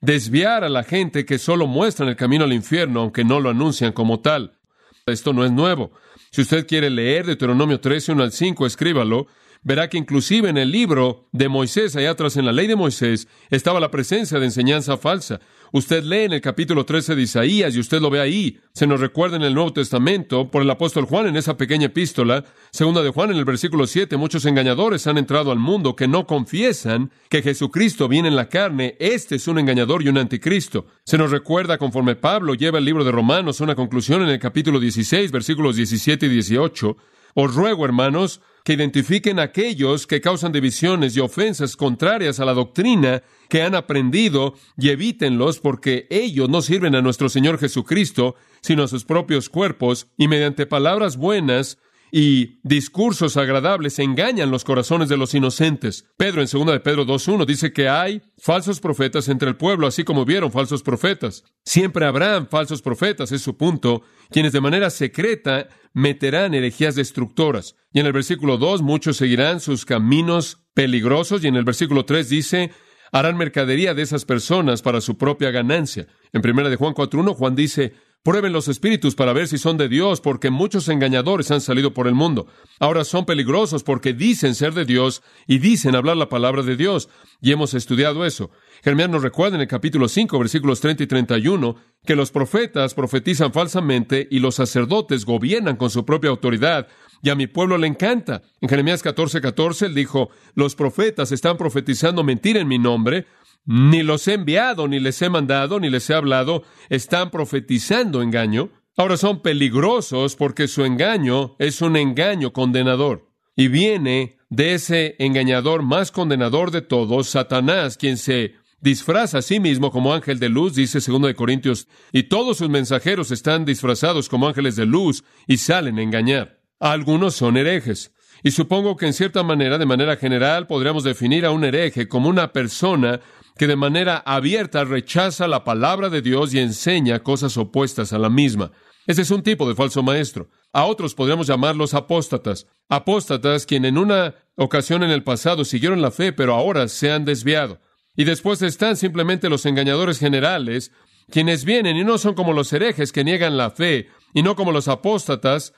desviar 0.00 0.64
a 0.64 0.68
la 0.68 0.84
gente 0.84 1.24
que 1.24 1.38
solo 1.38 1.66
muestran 1.66 2.08
el 2.08 2.16
camino 2.16 2.44
al 2.44 2.52
infierno, 2.52 3.00
aunque 3.00 3.24
no 3.24 3.40
lo 3.40 3.50
anuncian 3.50 3.92
como 3.92 4.20
tal. 4.20 4.58
Esto 5.06 5.32
no 5.32 5.44
es 5.44 5.52
nuevo. 5.52 5.92
Si 6.30 6.42
usted 6.42 6.66
quiere 6.66 6.90
leer 6.90 7.26
Deuteronomio 7.26 7.80
13, 7.80 8.12
1 8.12 8.22
al 8.22 8.32
5, 8.32 8.66
escríbalo. 8.66 9.26
Verá 9.62 9.88
que 9.88 9.98
inclusive 9.98 10.48
en 10.48 10.56
el 10.56 10.70
libro 10.70 11.28
de 11.32 11.48
Moisés, 11.48 11.96
allá 11.96 12.10
atrás 12.10 12.36
en 12.36 12.46
la 12.46 12.52
ley 12.52 12.66
de 12.68 12.76
Moisés, 12.76 13.26
estaba 13.50 13.80
la 13.80 13.90
presencia 13.90 14.38
de 14.38 14.46
enseñanza 14.46 14.96
falsa. 14.96 15.40
Usted 15.72 16.02
lee 16.04 16.24
en 16.24 16.32
el 16.32 16.40
capítulo 16.40 16.84
13 16.86 17.14
de 17.14 17.22
Isaías 17.22 17.76
y 17.76 17.80
usted 17.80 18.00
lo 18.00 18.08
ve 18.08 18.20
ahí. 18.20 18.58
Se 18.72 18.86
nos 18.86 19.00
recuerda 19.00 19.36
en 19.36 19.42
el 19.42 19.54
Nuevo 19.54 19.72
Testamento 19.72 20.50
por 20.50 20.62
el 20.62 20.70
apóstol 20.70 21.04
Juan 21.04 21.26
en 21.26 21.36
esa 21.36 21.56
pequeña 21.56 21.86
epístola. 21.86 22.44
Segunda 22.70 23.02
de 23.02 23.10
Juan 23.10 23.30
en 23.30 23.36
el 23.36 23.44
versículo 23.44 23.86
7, 23.86 24.16
muchos 24.16 24.46
engañadores 24.46 25.06
han 25.06 25.18
entrado 25.18 25.52
al 25.52 25.58
mundo 25.58 25.94
que 25.94 26.08
no 26.08 26.26
confiesan 26.26 27.10
que 27.28 27.42
Jesucristo 27.42 28.08
viene 28.08 28.28
en 28.28 28.36
la 28.36 28.48
carne. 28.48 28.96
Este 28.98 29.36
es 29.36 29.46
un 29.46 29.58
engañador 29.58 30.02
y 30.02 30.08
un 30.08 30.18
anticristo. 30.18 30.86
Se 31.04 31.18
nos 31.18 31.30
recuerda 31.30 31.76
conforme 31.76 32.16
Pablo 32.16 32.54
lleva 32.54 32.78
el 32.78 32.84
libro 32.84 33.04
de 33.04 33.12
Romanos 33.12 33.60
a 33.60 33.64
una 33.64 33.74
conclusión 33.74 34.22
en 34.22 34.30
el 34.30 34.38
capítulo 34.38 34.80
16, 34.80 35.30
versículos 35.30 35.76
17 35.76 36.26
y 36.26 36.28
18. 36.30 36.96
Os 37.34 37.54
ruego, 37.54 37.84
hermanos, 37.84 38.40
que 38.68 38.74
identifiquen 38.74 39.38
aquellos 39.38 40.06
que 40.06 40.20
causan 40.20 40.52
divisiones 40.52 41.16
y 41.16 41.20
ofensas 41.20 41.74
contrarias 41.74 42.38
a 42.38 42.44
la 42.44 42.52
doctrina 42.52 43.22
que 43.48 43.62
han 43.62 43.74
aprendido 43.74 44.56
y 44.76 44.90
evítenlos 44.90 45.58
porque 45.58 46.06
ellos 46.10 46.50
no 46.50 46.60
sirven 46.60 46.94
a 46.94 47.00
nuestro 47.00 47.30
Señor 47.30 47.58
Jesucristo, 47.58 48.34
sino 48.60 48.82
a 48.82 48.88
sus 48.88 49.06
propios 49.06 49.48
cuerpos, 49.48 50.08
y 50.18 50.28
mediante 50.28 50.66
palabras 50.66 51.16
buenas 51.16 51.78
y 52.10 52.60
discursos 52.62 53.36
agradables 53.36 53.98
engañan 53.98 54.50
los 54.50 54.64
corazones 54.64 55.08
de 55.08 55.16
los 55.16 55.34
inocentes. 55.34 56.06
Pedro 56.16 56.40
en 56.40 56.48
2 56.50 56.66
de 56.66 56.80
Pedro 56.80 57.06
2.1 57.06 57.44
dice 57.46 57.72
que 57.72 57.88
hay 57.88 58.22
falsos 58.38 58.80
profetas 58.80 59.28
entre 59.28 59.48
el 59.48 59.56
pueblo, 59.56 59.86
así 59.86 60.04
como 60.04 60.24
vieron 60.24 60.52
falsos 60.52 60.82
profetas. 60.82 61.44
Siempre 61.64 62.06
habrán 62.06 62.48
falsos 62.48 62.82
profetas, 62.82 63.32
es 63.32 63.42
su 63.42 63.56
punto, 63.56 64.02
quienes 64.30 64.52
de 64.52 64.60
manera 64.60 64.90
secreta 64.90 65.68
meterán 65.92 66.54
herejías 66.54 66.94
destructoras. 66.94 67.76
Y 67.92 68.00
en 68.00 68.06
el 68.06 68.12
versículo 68.12 68.56
2 68.56 68.82
muchos 68.82 69.16
seguirán 69.16 69.60
sus 69.60 69.84
caminos 69.84 70.64
peligrosos 70.74 71.44
y 71.44 71.48
en 71.48 71.56
el 71.56 71.64
versículo 71.64 72.04
3 72.04 72.28
dice 72.28 72.70
harán 73.12 73.36
mercadería 73.36 73.94
de 73.94 74.02
esas 74.02 74.24
personas 74.24 74.82
para 74.82 75.00
su 75.00 75.16
propia 75.16 75.50
ganancia. 75.50 76.06
En 76.32 76.42
primera 76.42 76.68
de 76.68 76.76
Juan 76.76 76.94
4.1 76.94 77.34
Juan 77.34 77.56
dice 77.56 77.94
Prueben 78.24 78.52
los 78.52 78.68
espíritus 78.68 79.14
para 79.14 79.32
ver 79.32 79.46
si 79.46 79.58
son 79.58 79.76
de 79.76 79.88
Dios, 79.88 80.20
porque 80.20 80.50
muchos 80.50 80.88
engañadores 80.88 81.50
han 81.50 81.60
salido 81.60 81.94
por 81.94 82.08
el 82.08 82.14
mundo. 82.14 82.46
Ahora 82.80 83.04
son 83.04 83.24
peligrosos 83.24 83.84
porque 83.84 84.12
dicen 84.12 84.54
ser 84.54 84.74
de 84.74 84.84
Dios 84.84 85.22
y 85.46 85.58
dicen 85.58 85.94
hablar 85.94 86.16
la 86.16 86.28
palabra 86.28 86.62
de 86.62 86.76
Dios. 86.76 87.08
Y 87.40 87.52
hemos 87.52 87.74
estudiado 87.74 88.26
eso. 88.26 88.50
Jeremías 88.82 89.08
nos 89.08 89.22
recuerda 89.22 89.56
en 89.56 89.62
el 89.62 89.68
capítulo 89.68 90.08
5, 90.08 90.38
versículos 90.38 90.80
30 90.80 91.04
y 91.04 91.06
31, 91.06 91.76
que 92.04 92.16
los 92.16 92.30
profetas 92.30 92.92
profetizan 92.92 93.52
falsamente 93.52 94.26
y 94.30 94.40
los 94.40 94.56
sacerdotes 94.56 95.24
gobiernan 95.24 95.76
con 95.76 95.88
su 95.88 96.04
propia 96.04 96.30
autoridad. 96.30 96.88
Y 97.22 97.30
a 97.30 97.34
mi 97.34 97.46
pueblo 97.46 97.78
le 97.78 97.86
encanta. 97.86 98.42
En 98.60 98.68
Jeremías 98.68 99.02
14, 99.02 99.40
14, 99.40 99.86
él 99.86 99.94
dijo, 99.94 100.30
los 100.54 100.74
profetas 100.74 101.32
están 101.32 101.56
profetizando 101.56 102.24
mentira 102.24 102.60
en 102.60 102.68
mi 102.68 102.78
nombre, 102.78 103.26
ni 103.68 104.02
los 104.02 104.26
he 104.26 104.32
enviado, 104.32 104.88
ni 104.88 104.98
les 104.98 105.20
he 105.20 105.28
mandado, 105.28 105.78
ni 105.78 105.90
les 105.90 106.08
he 106.08 106.14
hablado, 106.14 106.62
están 106.88 107.30
profetizando 107.30 108.22
engaño. 108.22 108.70
Ahora 108.96 109.18
son 109.18 109.42
peligrosos 109.42 110.36
porque 110.36 110.68
su 110.68 110.86
engaño 110.86 111.54
es 111.58 111.82
un 111.82 111.96
engaño 111.98 112.54
condenador. 112.54 113.28
Y 113.54 113.68
viene 113.68 114.38
de 114.48 114.72
ese 114.72 115.16
engañador 115.18 115.82
más 115.82 116.10
condenador 116.10 116.70
de 116.70 116.80
todos, 116.80 117.28
Satanás, 117.28 117.98
quien 117.98 118.16
se 118.16 118.54
disfraza 118.80 119.38
a 119.38 119.42
sí 119.42 119.60
mismo 119.60 119.90
como 119.90 120.14
ángel 120.14 120.38
de 120.38 120.48
luz, 120.48 120.74
dice 120.74 121.00
2 121.06 121.20
de 121.20 121.34
Corintios, 121.34 121.88
y 122.10 122.22
todos 122.22 122.56
sus 122.56 122.70
mensajeros 122.70 123.30
están 123.30 123.66
disfrazados 123.66 124.30
como 124.30 124.48
ángeles 124.48 124.76
de 124.76 124.86
luz 124.86 125.24
y 125.46 125.58
salen 125.58 125.98
a 125.98 126.02
engañar. 126.02 126.62
Algunos 126.80 127.34
son 127.34 127.58
herejes. 127.58 128.14
Y 128.42 128.52
supongo 128.52 128.96
que 128.96 129.06
en 129.06 129.12
cierta 129.12 129.42
manera, 129.42 129.78
de 129.78 129.86
manera 129.86 130.16
general, 130.16 130.66
podríamos 130.66 131.04
definir 131.04 131.44
a 131.44 131.50
un 131.50 131.64
hereje 131.64 132.08
como 132.08 132.28
una 132.28 132.52
persona 132.52 133.20
que 133.56 133.66
de 133.66 133.76
manera 133.76 134.18
abierta 134.18 134.84
rechaza 134.84 135.48
la 135.48 135.64
palabra 135.64 136.08
de 136.08 136.22
Dios 136.22 136.54
y 136.54 136.60
enseña 136.60 137.18
cosas 137.20 137.56
opuestas 137.56 138.12
a 138.12 138.18
la 138.18 138.30
misma. 138.30 138.70
Ese 139.06 139.22
es 139.22 139.30
un 139.30 139.42
tipo 139.42 139.68
de 139.68 139.74
falso 139.74 140.02
maestro. 140.02 140.48
A 140.72 140.84
otros 140.84 141.14
podríamos 141.14 141.46
llamarlos 141.46 141.94
apóstatas. 141.94 142.66
Apóstatas 142.88 143.66
quien 143.66 143.84
en 143.84 143.98
una 143.98 144.34
ocasión 144.54 145.02
en 145.02 145.10
el 145.10 145.24
pasado 145.24 145.64
siguieron 145.64 146.02
la 146.02 146.10
fe, 146.10 146.32
pero 146.32 146.54
ahora 146.54 146.88
se 146.88 147.10
han 147.10 147.24
desviado. 147.24 147.80
Y 148.16 148.24
después 148.24 148.60
están 148.62 148.96
simplemente 148.96 149.48
los 149.48 149.64
engañadores 149.64 150.18
generales, 150.18 150.92
quienes 151.30 151.64
vienen 151.64 151.96
y 151.96 152.04
no 152.04 152.18
son 152.18 152.34
como 152.34 152.52
los 152.52 152.72
herejes 152.72 153.12
que 153.12 153.24
niegan 153.24 153.56
la 153.56 153.70
fe, 153.70 154.08
y 154.34 154.42
no 154.42 154.56
como 154.56 154.72
los 154.72 154.88
apóstatas, 154.88 155.72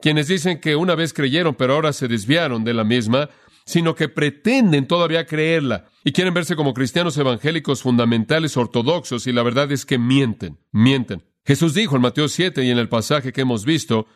quienes 0.00 0.28
dicen 0.28 0.60
que 0.60 0.76
una 0.76 0.94
vez 0.94 1.12
creyeron, 1.12 1.54
pero 1.54 1.74
ahora 1.74 1.92
se 1.92 2.08
desviaron 2.08 2.64
de 2.64 2.74
la 2.74 2.84
misma, 2.84 3.30
sino 3.64 3.94
que 3.94 4.08
pretenden 4.08 4.86
todavía 4.86 5.26
creerla 5.26 5.86
y 6.04 6.12
quieren 6.12 6.34
verse 6.34 6.54
como 6.54 6.72
cristianos 6.72 7.16
evangélicos 7.18 7.82
fundamentales 7.82 8.56
ortodoxos 8.56 9.26
y 9.26 9.32
la 9.32 9.42
verdad 9.42 9.70
es 9.72 9.84
que 9.84 9.98
mienten, 9.98 10.58
mienten. 10.70 11.24
Jesús 11.44 11.74
dijo 11.74 11.96
en 11.96 12.02
Mateo 12.02 12.28
7 12.28 12.64
y 12.64 12.70
en 12.70 12.78
el 12.78 12.88
pasaje 12.88 13.32
que 13.32 13.40
hemos 13.40 13.64
visto 13.64 14.06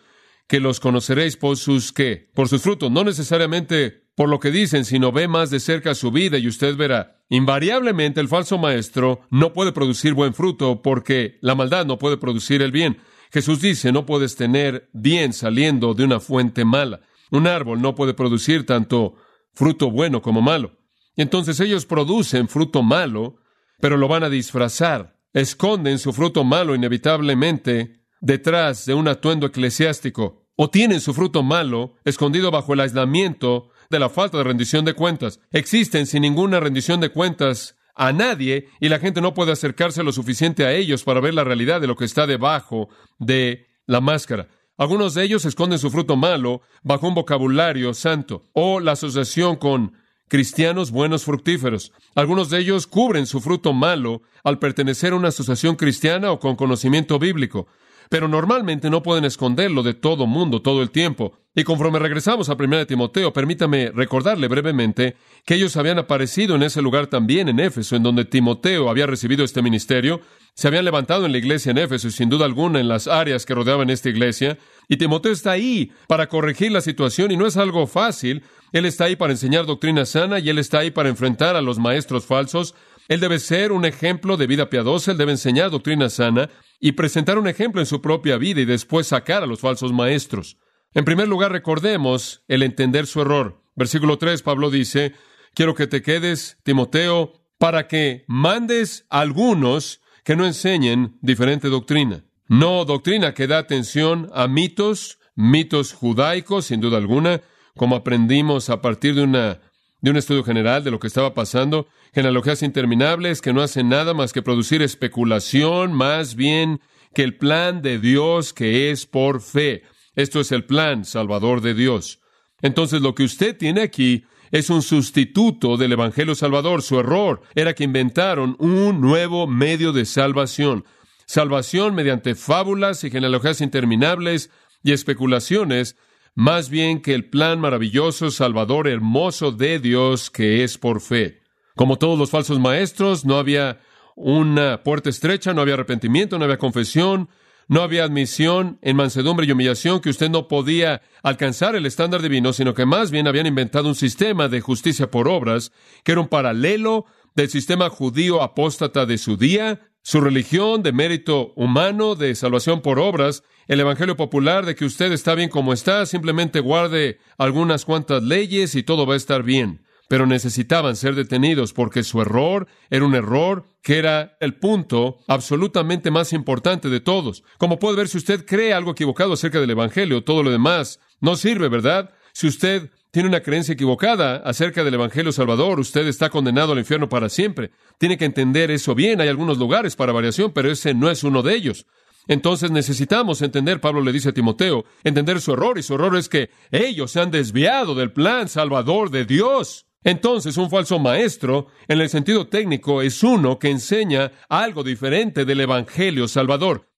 que 0.46 0.60
los 0.60 0.80
conoceréis 0.80 1.36
por 1.36 1.56
sus 1.56 1.92
qué, 1.92 2.28
por 2.34 2.48
sus 2.48 2.62
frutos, 2.62 2.90
no 2.90 3.04
necesariamente 3.04 4.04
por 4.16 4.28
lo 4.28 4.40
que 4.40 4.50
dicen, 4.50 4.84
sino 4.84 5.12
ve 5.12 5.28
más 5.28 5.50
de 5.50 5.60
cerca 5.60 5.94
su 5.94 6.10
vida 6.10 6.38
y 6.38 6.48
usted 6.48 6.76
verá. 6.76 7.22
Invariablemente 7.28 8.20
el 8.20 8.28
falso 8.28 8.58
maestro 8.58 9.20
no 9.30 9.52
puede 9.52 9.72
producir 9.72 10.12
buen 10.12 10.34
fruto 10.34 10.82
porque 10.82 11.38
la 11.40 11.54
maldad 11.54 11.86
no 11.86 11.98
puede 11.98 12.16
producir 12.16 12.62
el 12.62 12.72
bien. 12.72 12.98
Jesús 13.32 13.60
dice, 13.60 13.92
no 13.92 14.06
puedes 14.06 14.36
tener 14.36 14.88
bien 14.92 15.32
saliendo 15.32 15.94
de 15.94 16.04
una 16.04 16.20
fuente 16.20 16.64
mala. 16.64 17.00
Un 17.30 17.46
árbol 17.46 17.80
no 17.80 17.94
puede 17.94 18.14
producir 18.14 18.66
tanto 18.66 19.14
fruto 19.52 19.90
bueno 19.90 20.20
como 20.20 20.42
malo. 20.42 20.78
Y 21.16 21.22
entonces 21.22 21.60
ellos 21.60 21.86
producen 21.86 22.48
fruto 22.48 22.82
malo, 22.82 23.36
pero 23.80 23.96
lo 23.96 24.08
van 24.08 24.24
a 24.24 24.28
disfrazar. 24.28 25.16
Esconden 25.32 25.98
su 25.98 26.12
fruto 26.12 26.42
malo 26.44 26.74
inevitablemente 26.74 28.00
detrás 28.20 28.84
de 28.84 28.94
un 28.94 29.08
atuendo 29.08 29.46
eclesiástico, 29.46 30.48
o 30.56 30.68
tienen 30.68 31.00
su 31.00 31.14
fruto 31.14 31.42
malo 31.42 31.94
escondido 32.04 32.50
bajo 32.50 32.74
el 32.74 32.80
aislamiento 32.80 33.70
de 33.88 33.98
la 33.98 34.10
falta 34.10 34.38
de 34.38 34.44
rendición 34.44 34.84
de 34.84 34.94
cuentas. 34.94 35.40
Existen 35.52 36.06
sin 36.06 36.22
ninguna 36.22 36.60
rendición 36.60 37.00
de 37.00 37.10
cuentas 37.10 37.76
a 38.00 38.14
nadie 38.14 38.70
y 38.80 38.88
la 38.88 38.98
gente 38.98 39.20
no 39.20 39.34
puede 39.34 39.52
acercarse 39.52 40.02
lo 40.02 40.10
suficiente 40.10 40.64
a 40.64 40.72
ellos 40.72 41.04
para 41.04 41.20
ver 41.20 41.34
la 41.34 41.44
realidad 41.44 41.82
de 41.82 41.86
lo 41.86 41.96
que 41.96 42.06
está 42.06 42.26
debajo 42.26 42.88
de 43.18 43.66
la 43.86 44.00
máscara. 44.00 44.48
Algunos 44.78 45.12
de 45.12 45.22
ellos 45.22 45.44
esconden 45.44 45.78
su 45.78 45.90
fruto 45.90 46.16
malo 46.16 46.62
bajo 46.82 47.06
un 47.06 47.14
vocabulario 47.14 47.92
santo 47.92 48.48
o 48.54 48.80
la 48.80 48.92
asociación 48.92 49.56
con 49.56 49.92
cristianos 50.28 50.92
buenos 50.92 51.24
fructíferos. 51.24 51.92
Algunos 52.14 52.48
de 52.48 52.60
ellos 52.60 52.86
cubren 52.86 53.26
su 53.26 53.42
fruto 53.42 53.74
malo 53.74 54.22
al 54.44 54.58
pertenecer 54.58 55.12
a 55.12 55.16
una 55.16 55.28
asociación 55.28 55.76
cristiana 55.76 56.32
o 56.32 56.40
con 56.40 56.56
conocimiento 56.56 57.18
bíblico 57.18 57.66
pero 58.10 58.26
normalmente 58.26 58.90
no 58.90 59.02
pueden 59.02 59.24
esconderlo 59.24 59.84
de 59.84 59.94
todo 59.94 60.26
mundo 60.26 60.60
todo 60.60 60.82
el 60.82 60.90
tiempo. 60.90 61.32
Y 61.54 61.62
conforme 61.62 62.00
regresamos 62.00 62.48
a 62.48 62.54
1 62.54 62.86
Timoteo, 62.86 63.32
permítame 63.32 63.92
recordarle 63.92 64.48
brevemente 64.48 65.16
que 65.46 65.54
ellos 65.54 65.76
habían 65.76 65.98
aparecido 65.98 66.56
en 66.56 66.64
ese 66.64 66.82
lugar 66.82 67.06
también 67.06 67.48
en 67.48 67.60
Éfeso, 67.60 67.94
en 67.94 68.02
donde 68.02 68.24
Timoteo 68.24 68.90
había 68.90 69.06
recibido 69.06 69.44
este 69.44 69.62
ministerio, 69.62 70.20
se 70.54 70.66
habían 70.66 70.84
levantado 70.84 71.24
en 71.24 71.32
la 71.32 71.38
iglesia 71.38 71.70
en 71.70 71.78
Éfeso 71.78 72.08
y 72.08 72.10
sin 72.10 72.28
duda 72.28 72.46
alguna 72.46 72.80
en 72.80 72.88
las 72.88 73.06
áreas 73.06 73.46
que 73.46 73.54
rodeaban 73.54 73.90
esta 73.90 74.08
iglesia, 74.08 74.58
y 74.88 74.96
Timoteo 74.96 75.30
está 75.30 75.52
ahí 75.52 75.92
para 76.08 76.28
corregir 76.28 76.72
la 76.72 76.80
situación 76.80 77.30
y 77.30 77.36
no 77.36 77.46
es 77.46 77.56
algo 77.56 77.86
fácil, 77.86 78.42
él 78.72 78.86
está 78.86 79.04
ahí 79.04 79.14
para 79.14 79.32
enseñar 79.32 79.66
doctrina 79.66 80.04
sana 80.04 80.40
y 80.40 80.50
él 80.50 80.58
está 80.58 80.80
ahí 80.80 80.90
para 80.90 81.08
enfrentar 81.08 81.54
a 81.54 81.62
los 81.62 81.78
maestros 81.78 82.26
falsos, 82.26 82.74
él 83.08 83.20
debe 83.20 83.38
ser 83.38 83.70
un 83.70 83.84
ejemplo 83.84 84.36
de 84.36 84.48
vida 84.48 84.68
piadosa, 84.68 85.12
él 85.12 85.18
debe 85.18 85.32
enseñar 85.32 85.70
doctrina 85.70 86.08
sana 86.08 86.50
y 86.80 86.92
presentar 86.92 87.38
un 87.38 87.46
ejemplo 87.46 87.80
en 87.80 87.86
su 87.86 88.00
propia 88.00 88.38
vida 88.38 88.62
y 88.62 88.64
después 88.64 89.06
sacar 89.06 89.42
a 89.42 89.46
los 89.46 89.60
falsos 89.60 89.92
maestros. 89.92 90.56
En 90.92 91.04
primer 91.04 91.28
lugar, 91.28 91.52
recordemos 91.52 92.42
el 92.48 92.62
entender 92.62 93.06
su 93.06 93.20
error. 93.20 93.62
Versículo 93.76 94.18
3, 94.18 94.42
Pablo 94.42 94.70
dice, 94.70 95.12
quiero 95.54 95.74
que 95.74 95.86
te 95.86 96.02
quedes, 96.02 96.58
Timoteo, 96.64 97.34
para 97.58 97.86
que 97.86 98.24
mandes 98.26 99.06
a 99.10 99.20
algunos 99.20 100.00
que 100.24 100.34
no 100.34 100.46
enseñen 100.46 101.18
diferente 101.20 101.68
doctrina. 101.68 102.24
No 102.48 102.84
doctrina 102.84 103.34
que 103.34 103.46
da 103.46 103.58
atención 103.58 104.30
a 104.34 104.48
mitos, 104.48 105.18
mitos 105.36 105.92
judaicos, 105.92 106.66
sin 106.66 106.80
duda 106.80 106.96
alguna, 106.96 107.42
como 107.76 107.96
aprendimos 107.96 108.70
a 108.70 108.80
partir 108.80 109.14
de 109.14 109.22
una 109.22 109.60
de 110.00 110.10
un 110.10 110.16
estudio 110.16 110.44
general 110.44 110.84
de 110.84 110.90
lo 110.90 110.98
que 110.98 111.06
estaba 111.06 111.34
pasando, 111.34 111.88
genealogías 112.14 112.62
interminables 112.62 113.40
que 113.40 113.52
no 113.52 113.62
hacen 113.62 113.88
nada 113.88 114.14
más 114.14 114.32
que 114.32 114.42
producir 114.42 114.82
especulación, 114.82 115.92
más 115.92 116.34
bien 116.34 116.80
que 117.14 117.22
el 117.22 117.36
plan 117.36 117.82
de 117.82 117.98
Dios 117.98 118.52
que 118.52 118.90
es 118.90 119.06
por 119.06 119.40
fe. 119.40 119.82
Esto 120.14 120.40
es 120.40 120.52
el 120.52 120.64
plan 120.64 121.04
salvador 121.04 121.60
de 121.60 121.74
Dios. 121.74 122.20
Entonces 122.62 123.00
lo 123.00 123.14
que 123.14 123.24
usted 123.24 123.56
tiene 123.56 123.82
aquí 123.82 124.24
es 124.50 124.70
un 124.70 124.82
sustituto 124.82 125.76
del 125.76 125.92
Evangelio 125.92 126.34
Salvador. 126.34 126.82
Su 126.82 126.98
error 126.98 127.42
era 127.54 127.74
que 127.74 127.84
inventaron 127.84 128.56
un 128.58 129.00
nuevo 129.00 129.46
medio 129.46 129.92
de 129.92 130.04
salvación. 130.04 130.84
Salvación 131.26 131.94
mediante 131.94 132.34
fábulas 132.34 133.04
y 133.04 133.10
genealogías 133.10 133.60
interminables 133.60 134.50
y 134.82 134.92
especulaciones 134.92 135.96
más 136.40 136.70
bien 136.70 137.02
que 137.02 137.12
el 137.12 137.26
plan 137.26 137.60
maravilloso, 137.60 138.30
salvador, 138.30 138.88
hermoso 138.88 139.52
de 139.52 139.78
Dios 139.78 140.30
que 140.30 140.64
es 140.64 140.78
por 140.78 141.02
fe. 141.02 141.42
Como 141.76 141.98
todos 141.98 142.18
los 142.18 142.30
falsos 142.30 142.58
maestros, 142.58 143.26
no 143.26 143.36
había 143.36 143.80
una 144.16 144.82
puerta 144.82 145.10
estrecha, 145.10 145.52
no 145.52 145.60
había 145.60 145.74
arrepentimiento, 145.74 146.38
no 146.38 146.46
había 146.46 146.56
confesión, 146.56 147.28
no 147.68 147.82
había 147.82 148.04
admisión 148.04 148.78
en 148.80 148.96
mansedumbre 148.96 149.44
y 149.44 149.52
humillación 149.52 150.00
que 150.00 150.08
usted 150.08 150.30
no 150.30 150.48
podía 150.48 151.02
alcanzar 151.22 151.76
el 151.76 151.84
estándar 151.84 152.22
divino, 152.22 152.54
sino 152.54 152.72
que 152.72 152.86
más 152.86 153.10
bien 153.10 153.28
habían 153.28 153.46
inventado 153.46 153.86
un 153.86 153.94
sistema 153.94 154.48
de 154.48 154.62
justicia 154.62 155.10
por 155.10 155.28
obras 155.28 155.72
que 156.04 156.12
era 156.12 156.22
un 156.22 156.28
paralelo 156.28 157.04
del 157.34 157.50
sistema 157.50 157.90
judío 157.90 158.40
apóstata 158.40 159.04
de 159.04 159.18
su 159.18 159.36
día, 159.36 159.89
su 160.02 160.20
religión 160.20 160.82
de 160.82 160.92
mérito 160.92 161.52
humano, 161.56 162.14
de 162.14 162.34
salvación 162.34 162.80
por 162.80 162.98
obras, 162.98 163.42
el 163.68 163.80
Evangelio 163.80 164.16
popular 164.16 164.66
de 164.66 164.74
que 164.74 164.84
usted 164.84 165.12
está 165.12 165.34
bien 165.34 165.48
como 165.48 165.72
está, 165.72 166.06
simplemente 166.06 166.60
guarde 166.60 167.18
algunas 167.38 167.84
cuantas 167.84 168.22
leyes 168.22 168.74
y 168.74 168.82
todo 168.82 169.06
va 169.06 169.14
a 169.14 169.18
estar 169.18 169.42
bien. 169.42 169.84
Pero 170.08 170.26
necesitaban 170.26 170.96
ser 170.96 171.14
detenidos 171.14 171.72
porque 171.72 172.02
su 172.02 172.20
error 172.20 172.66
era 172.90 173.04
un 173.04 173.14
error 173.14 173.68
que 173.80 173.98
era 173.98 174.36
el 174.40 174.54
punto 174.54 175.18
absolutamente 175.28 176.10
más 176.10 176.32
importante 176.32 176.88
de 176.88 176.98
todos. 176.98 177.44
Como 177.58 177.78
puede 177.78 177.96
ver, 177.96 178.08
si 178.08 178.18
usted 178.18 178.44
cree 178.44 178.72
algo 178.72 178.90
equivocado 178.90 179.34
acerca 179.34 179.60
del 179.60 179.70
Evangelio, 179.70 180.24
todo 180.24 180.42
lo 180.42 180.50
demás 180.50 180.98
no 181.20 181.36
sirve, 181.36 181.68
¿verdad? 181.68 182.10
Si 182.32 182.48
usted 182.48 182.90
tiene 183.10 183.28
una 183.28 183.40
creencia 183.40 183.74
equivocada 183.74 184.36
acerca 184.36 184.84
del 184.84 184.94
Evangelio 184.94 185.32
Salvador, 185.32 185.80
usted 185.80 186.06
está 186.06 186.30
condenado 186.30 186.72
al 186.72 186.78
infierno 186.78 187.08
para 187.08 187.28
siempre. 187.28 187.72
Tiene 187.98 188.16
que 188.16 188.24
entender 188.24 188.70
eso 188.70 188.94
bien. 188.94 189.20
Hay 189.20 189.28
algunos 189.28 189.58
lugares 189.58 189.96
para 189.96 190.12
variación, 190.12 190.52
pero 190.52 190.70
ese 190.70 190.94
no 190.94 191.10
es 191.10 191.24
uno 191.24 191.42
de 191.42 191.54
ellos. 191.54 191.86
Entonces 192.28 192.70
necesitamos 192.70 193.42
entender, 193.42 193.80
Pablo 193.80 194.00
le 194.02 194.12
dice 194.12 194.28
a 194.28 194.32
Timoteo, 194.32 194.84
entender 195.02 195.40
su 195.40 195.52
error, 195.52 195.78
y 195.78 195.82
su 195.82 195.94
error 195.94 196.16
es 196.16 196.28
que 196.28 196.50
ellos 196.70 197.10
se 197.10 197.20
han 197.20 197.32
desviado 197.32 197.94
del 197.94 198.12
plan 198.12 198.48
salvador 198.48 199.10
de 199.10 199.24
Dios. 199.24 199.86
Entonces, 200.04 200.56
un 200.56 200.70
falso 200.70 200.98
maestro, 200.98 201.66
en 201.88 202.00
el 202.00 202.08
sentido 202.08 202.46
técnico, 202.46 203.02
es 203.02 203.22
uno 203.22 203.58
que 203.58 203.70
enseña 203.70 204.30
algo 204.48 204.82
diferente 204.84 205.44
del 205.44 205.60
Evangelio 205.60 206.28
Salvador. 206.28 206.88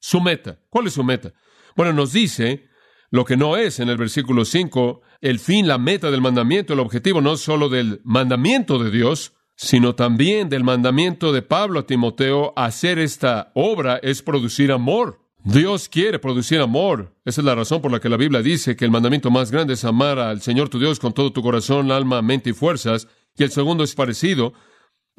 Su 0.00 0.20
meta. 0.20 0.60
¿Cuál 0.70 0.86
es 0.86 0.94
su 0.94 1.02
meta? 1.02 1.32
Bueno, 1.76 1.92
nos 1.92 2.12
dice 2.12 2.67
lo 3.10 3.24
que 3.24 3.36
no 3.36 3.56
es 3.56 3.80
en 3.80 3.88
el 3.88 3.96
versículo 3.96 4.44
5, 4.44 5.00
el 5.20 5.38
fin, 5.38 5.66
la 5.66 5.78
meta 5.78 6.10
del 6.10 6.20
mandamiento, 6.20 6.74
el 6.74 6.80
objetivo 6.80 7.20
no 7.20 7.36
solo 7.36 7.68
del 7.68 8.00
mandamiento 8.04 8.78
de 8.78 8.90
Dios, 8.90 9.32
sino 9.56 9.94
también 9.94 10.48
del 10.48 10.62
mandamiento 10.62 11.32
de 11.32 11.42
Pablo 11.42 11.80
a 11.80 11.86
Timoteo, 11.86 12.52
hacer 12.56 12.98
esta 12.98 13.50
obra 13.54 13.98
es 14.02 14.22
producir 14.22 14.70
amor. 14.70 15.20
Dios 15.42 15.88
quiere 15.88 16.18
producir 16.18 16.60
amor. 16.60 17.14
Esa 17.24 17.40
es 17.40 17.44
la 17.44 17.54
razón 17.54 17.80
por 17.80 17.90
la 17.90 18.00
que 18.00 18.08
la 18.08 18.16
Biblia 18.16 18.42
dice 18.42 18.76
que 18.76 18.84
el 18.84 18.90
mandamiento 18.90 19.30
más 19.30 19.50
grande 19.50 19.74
es 19.74 19.84
amar 19.84 20.18
al 20.18 20.42
Señor 20.42 20.68
tu 20.68 20.78
Dios 20.78 21.00
con 21.00 21.12
todo 21.12 21.32
tu 21.32 21.42
corazón, 21.42 21.90
alma, 21.90 22.22
mente 22.22 22.50
y 22.50 22.52
fuerzas, 22.52 23.08
y 23.36 23.44
el 23.44 23.50
segundo 23.50 23.84
es 23.84 23.94
parecido, 23.94 24.52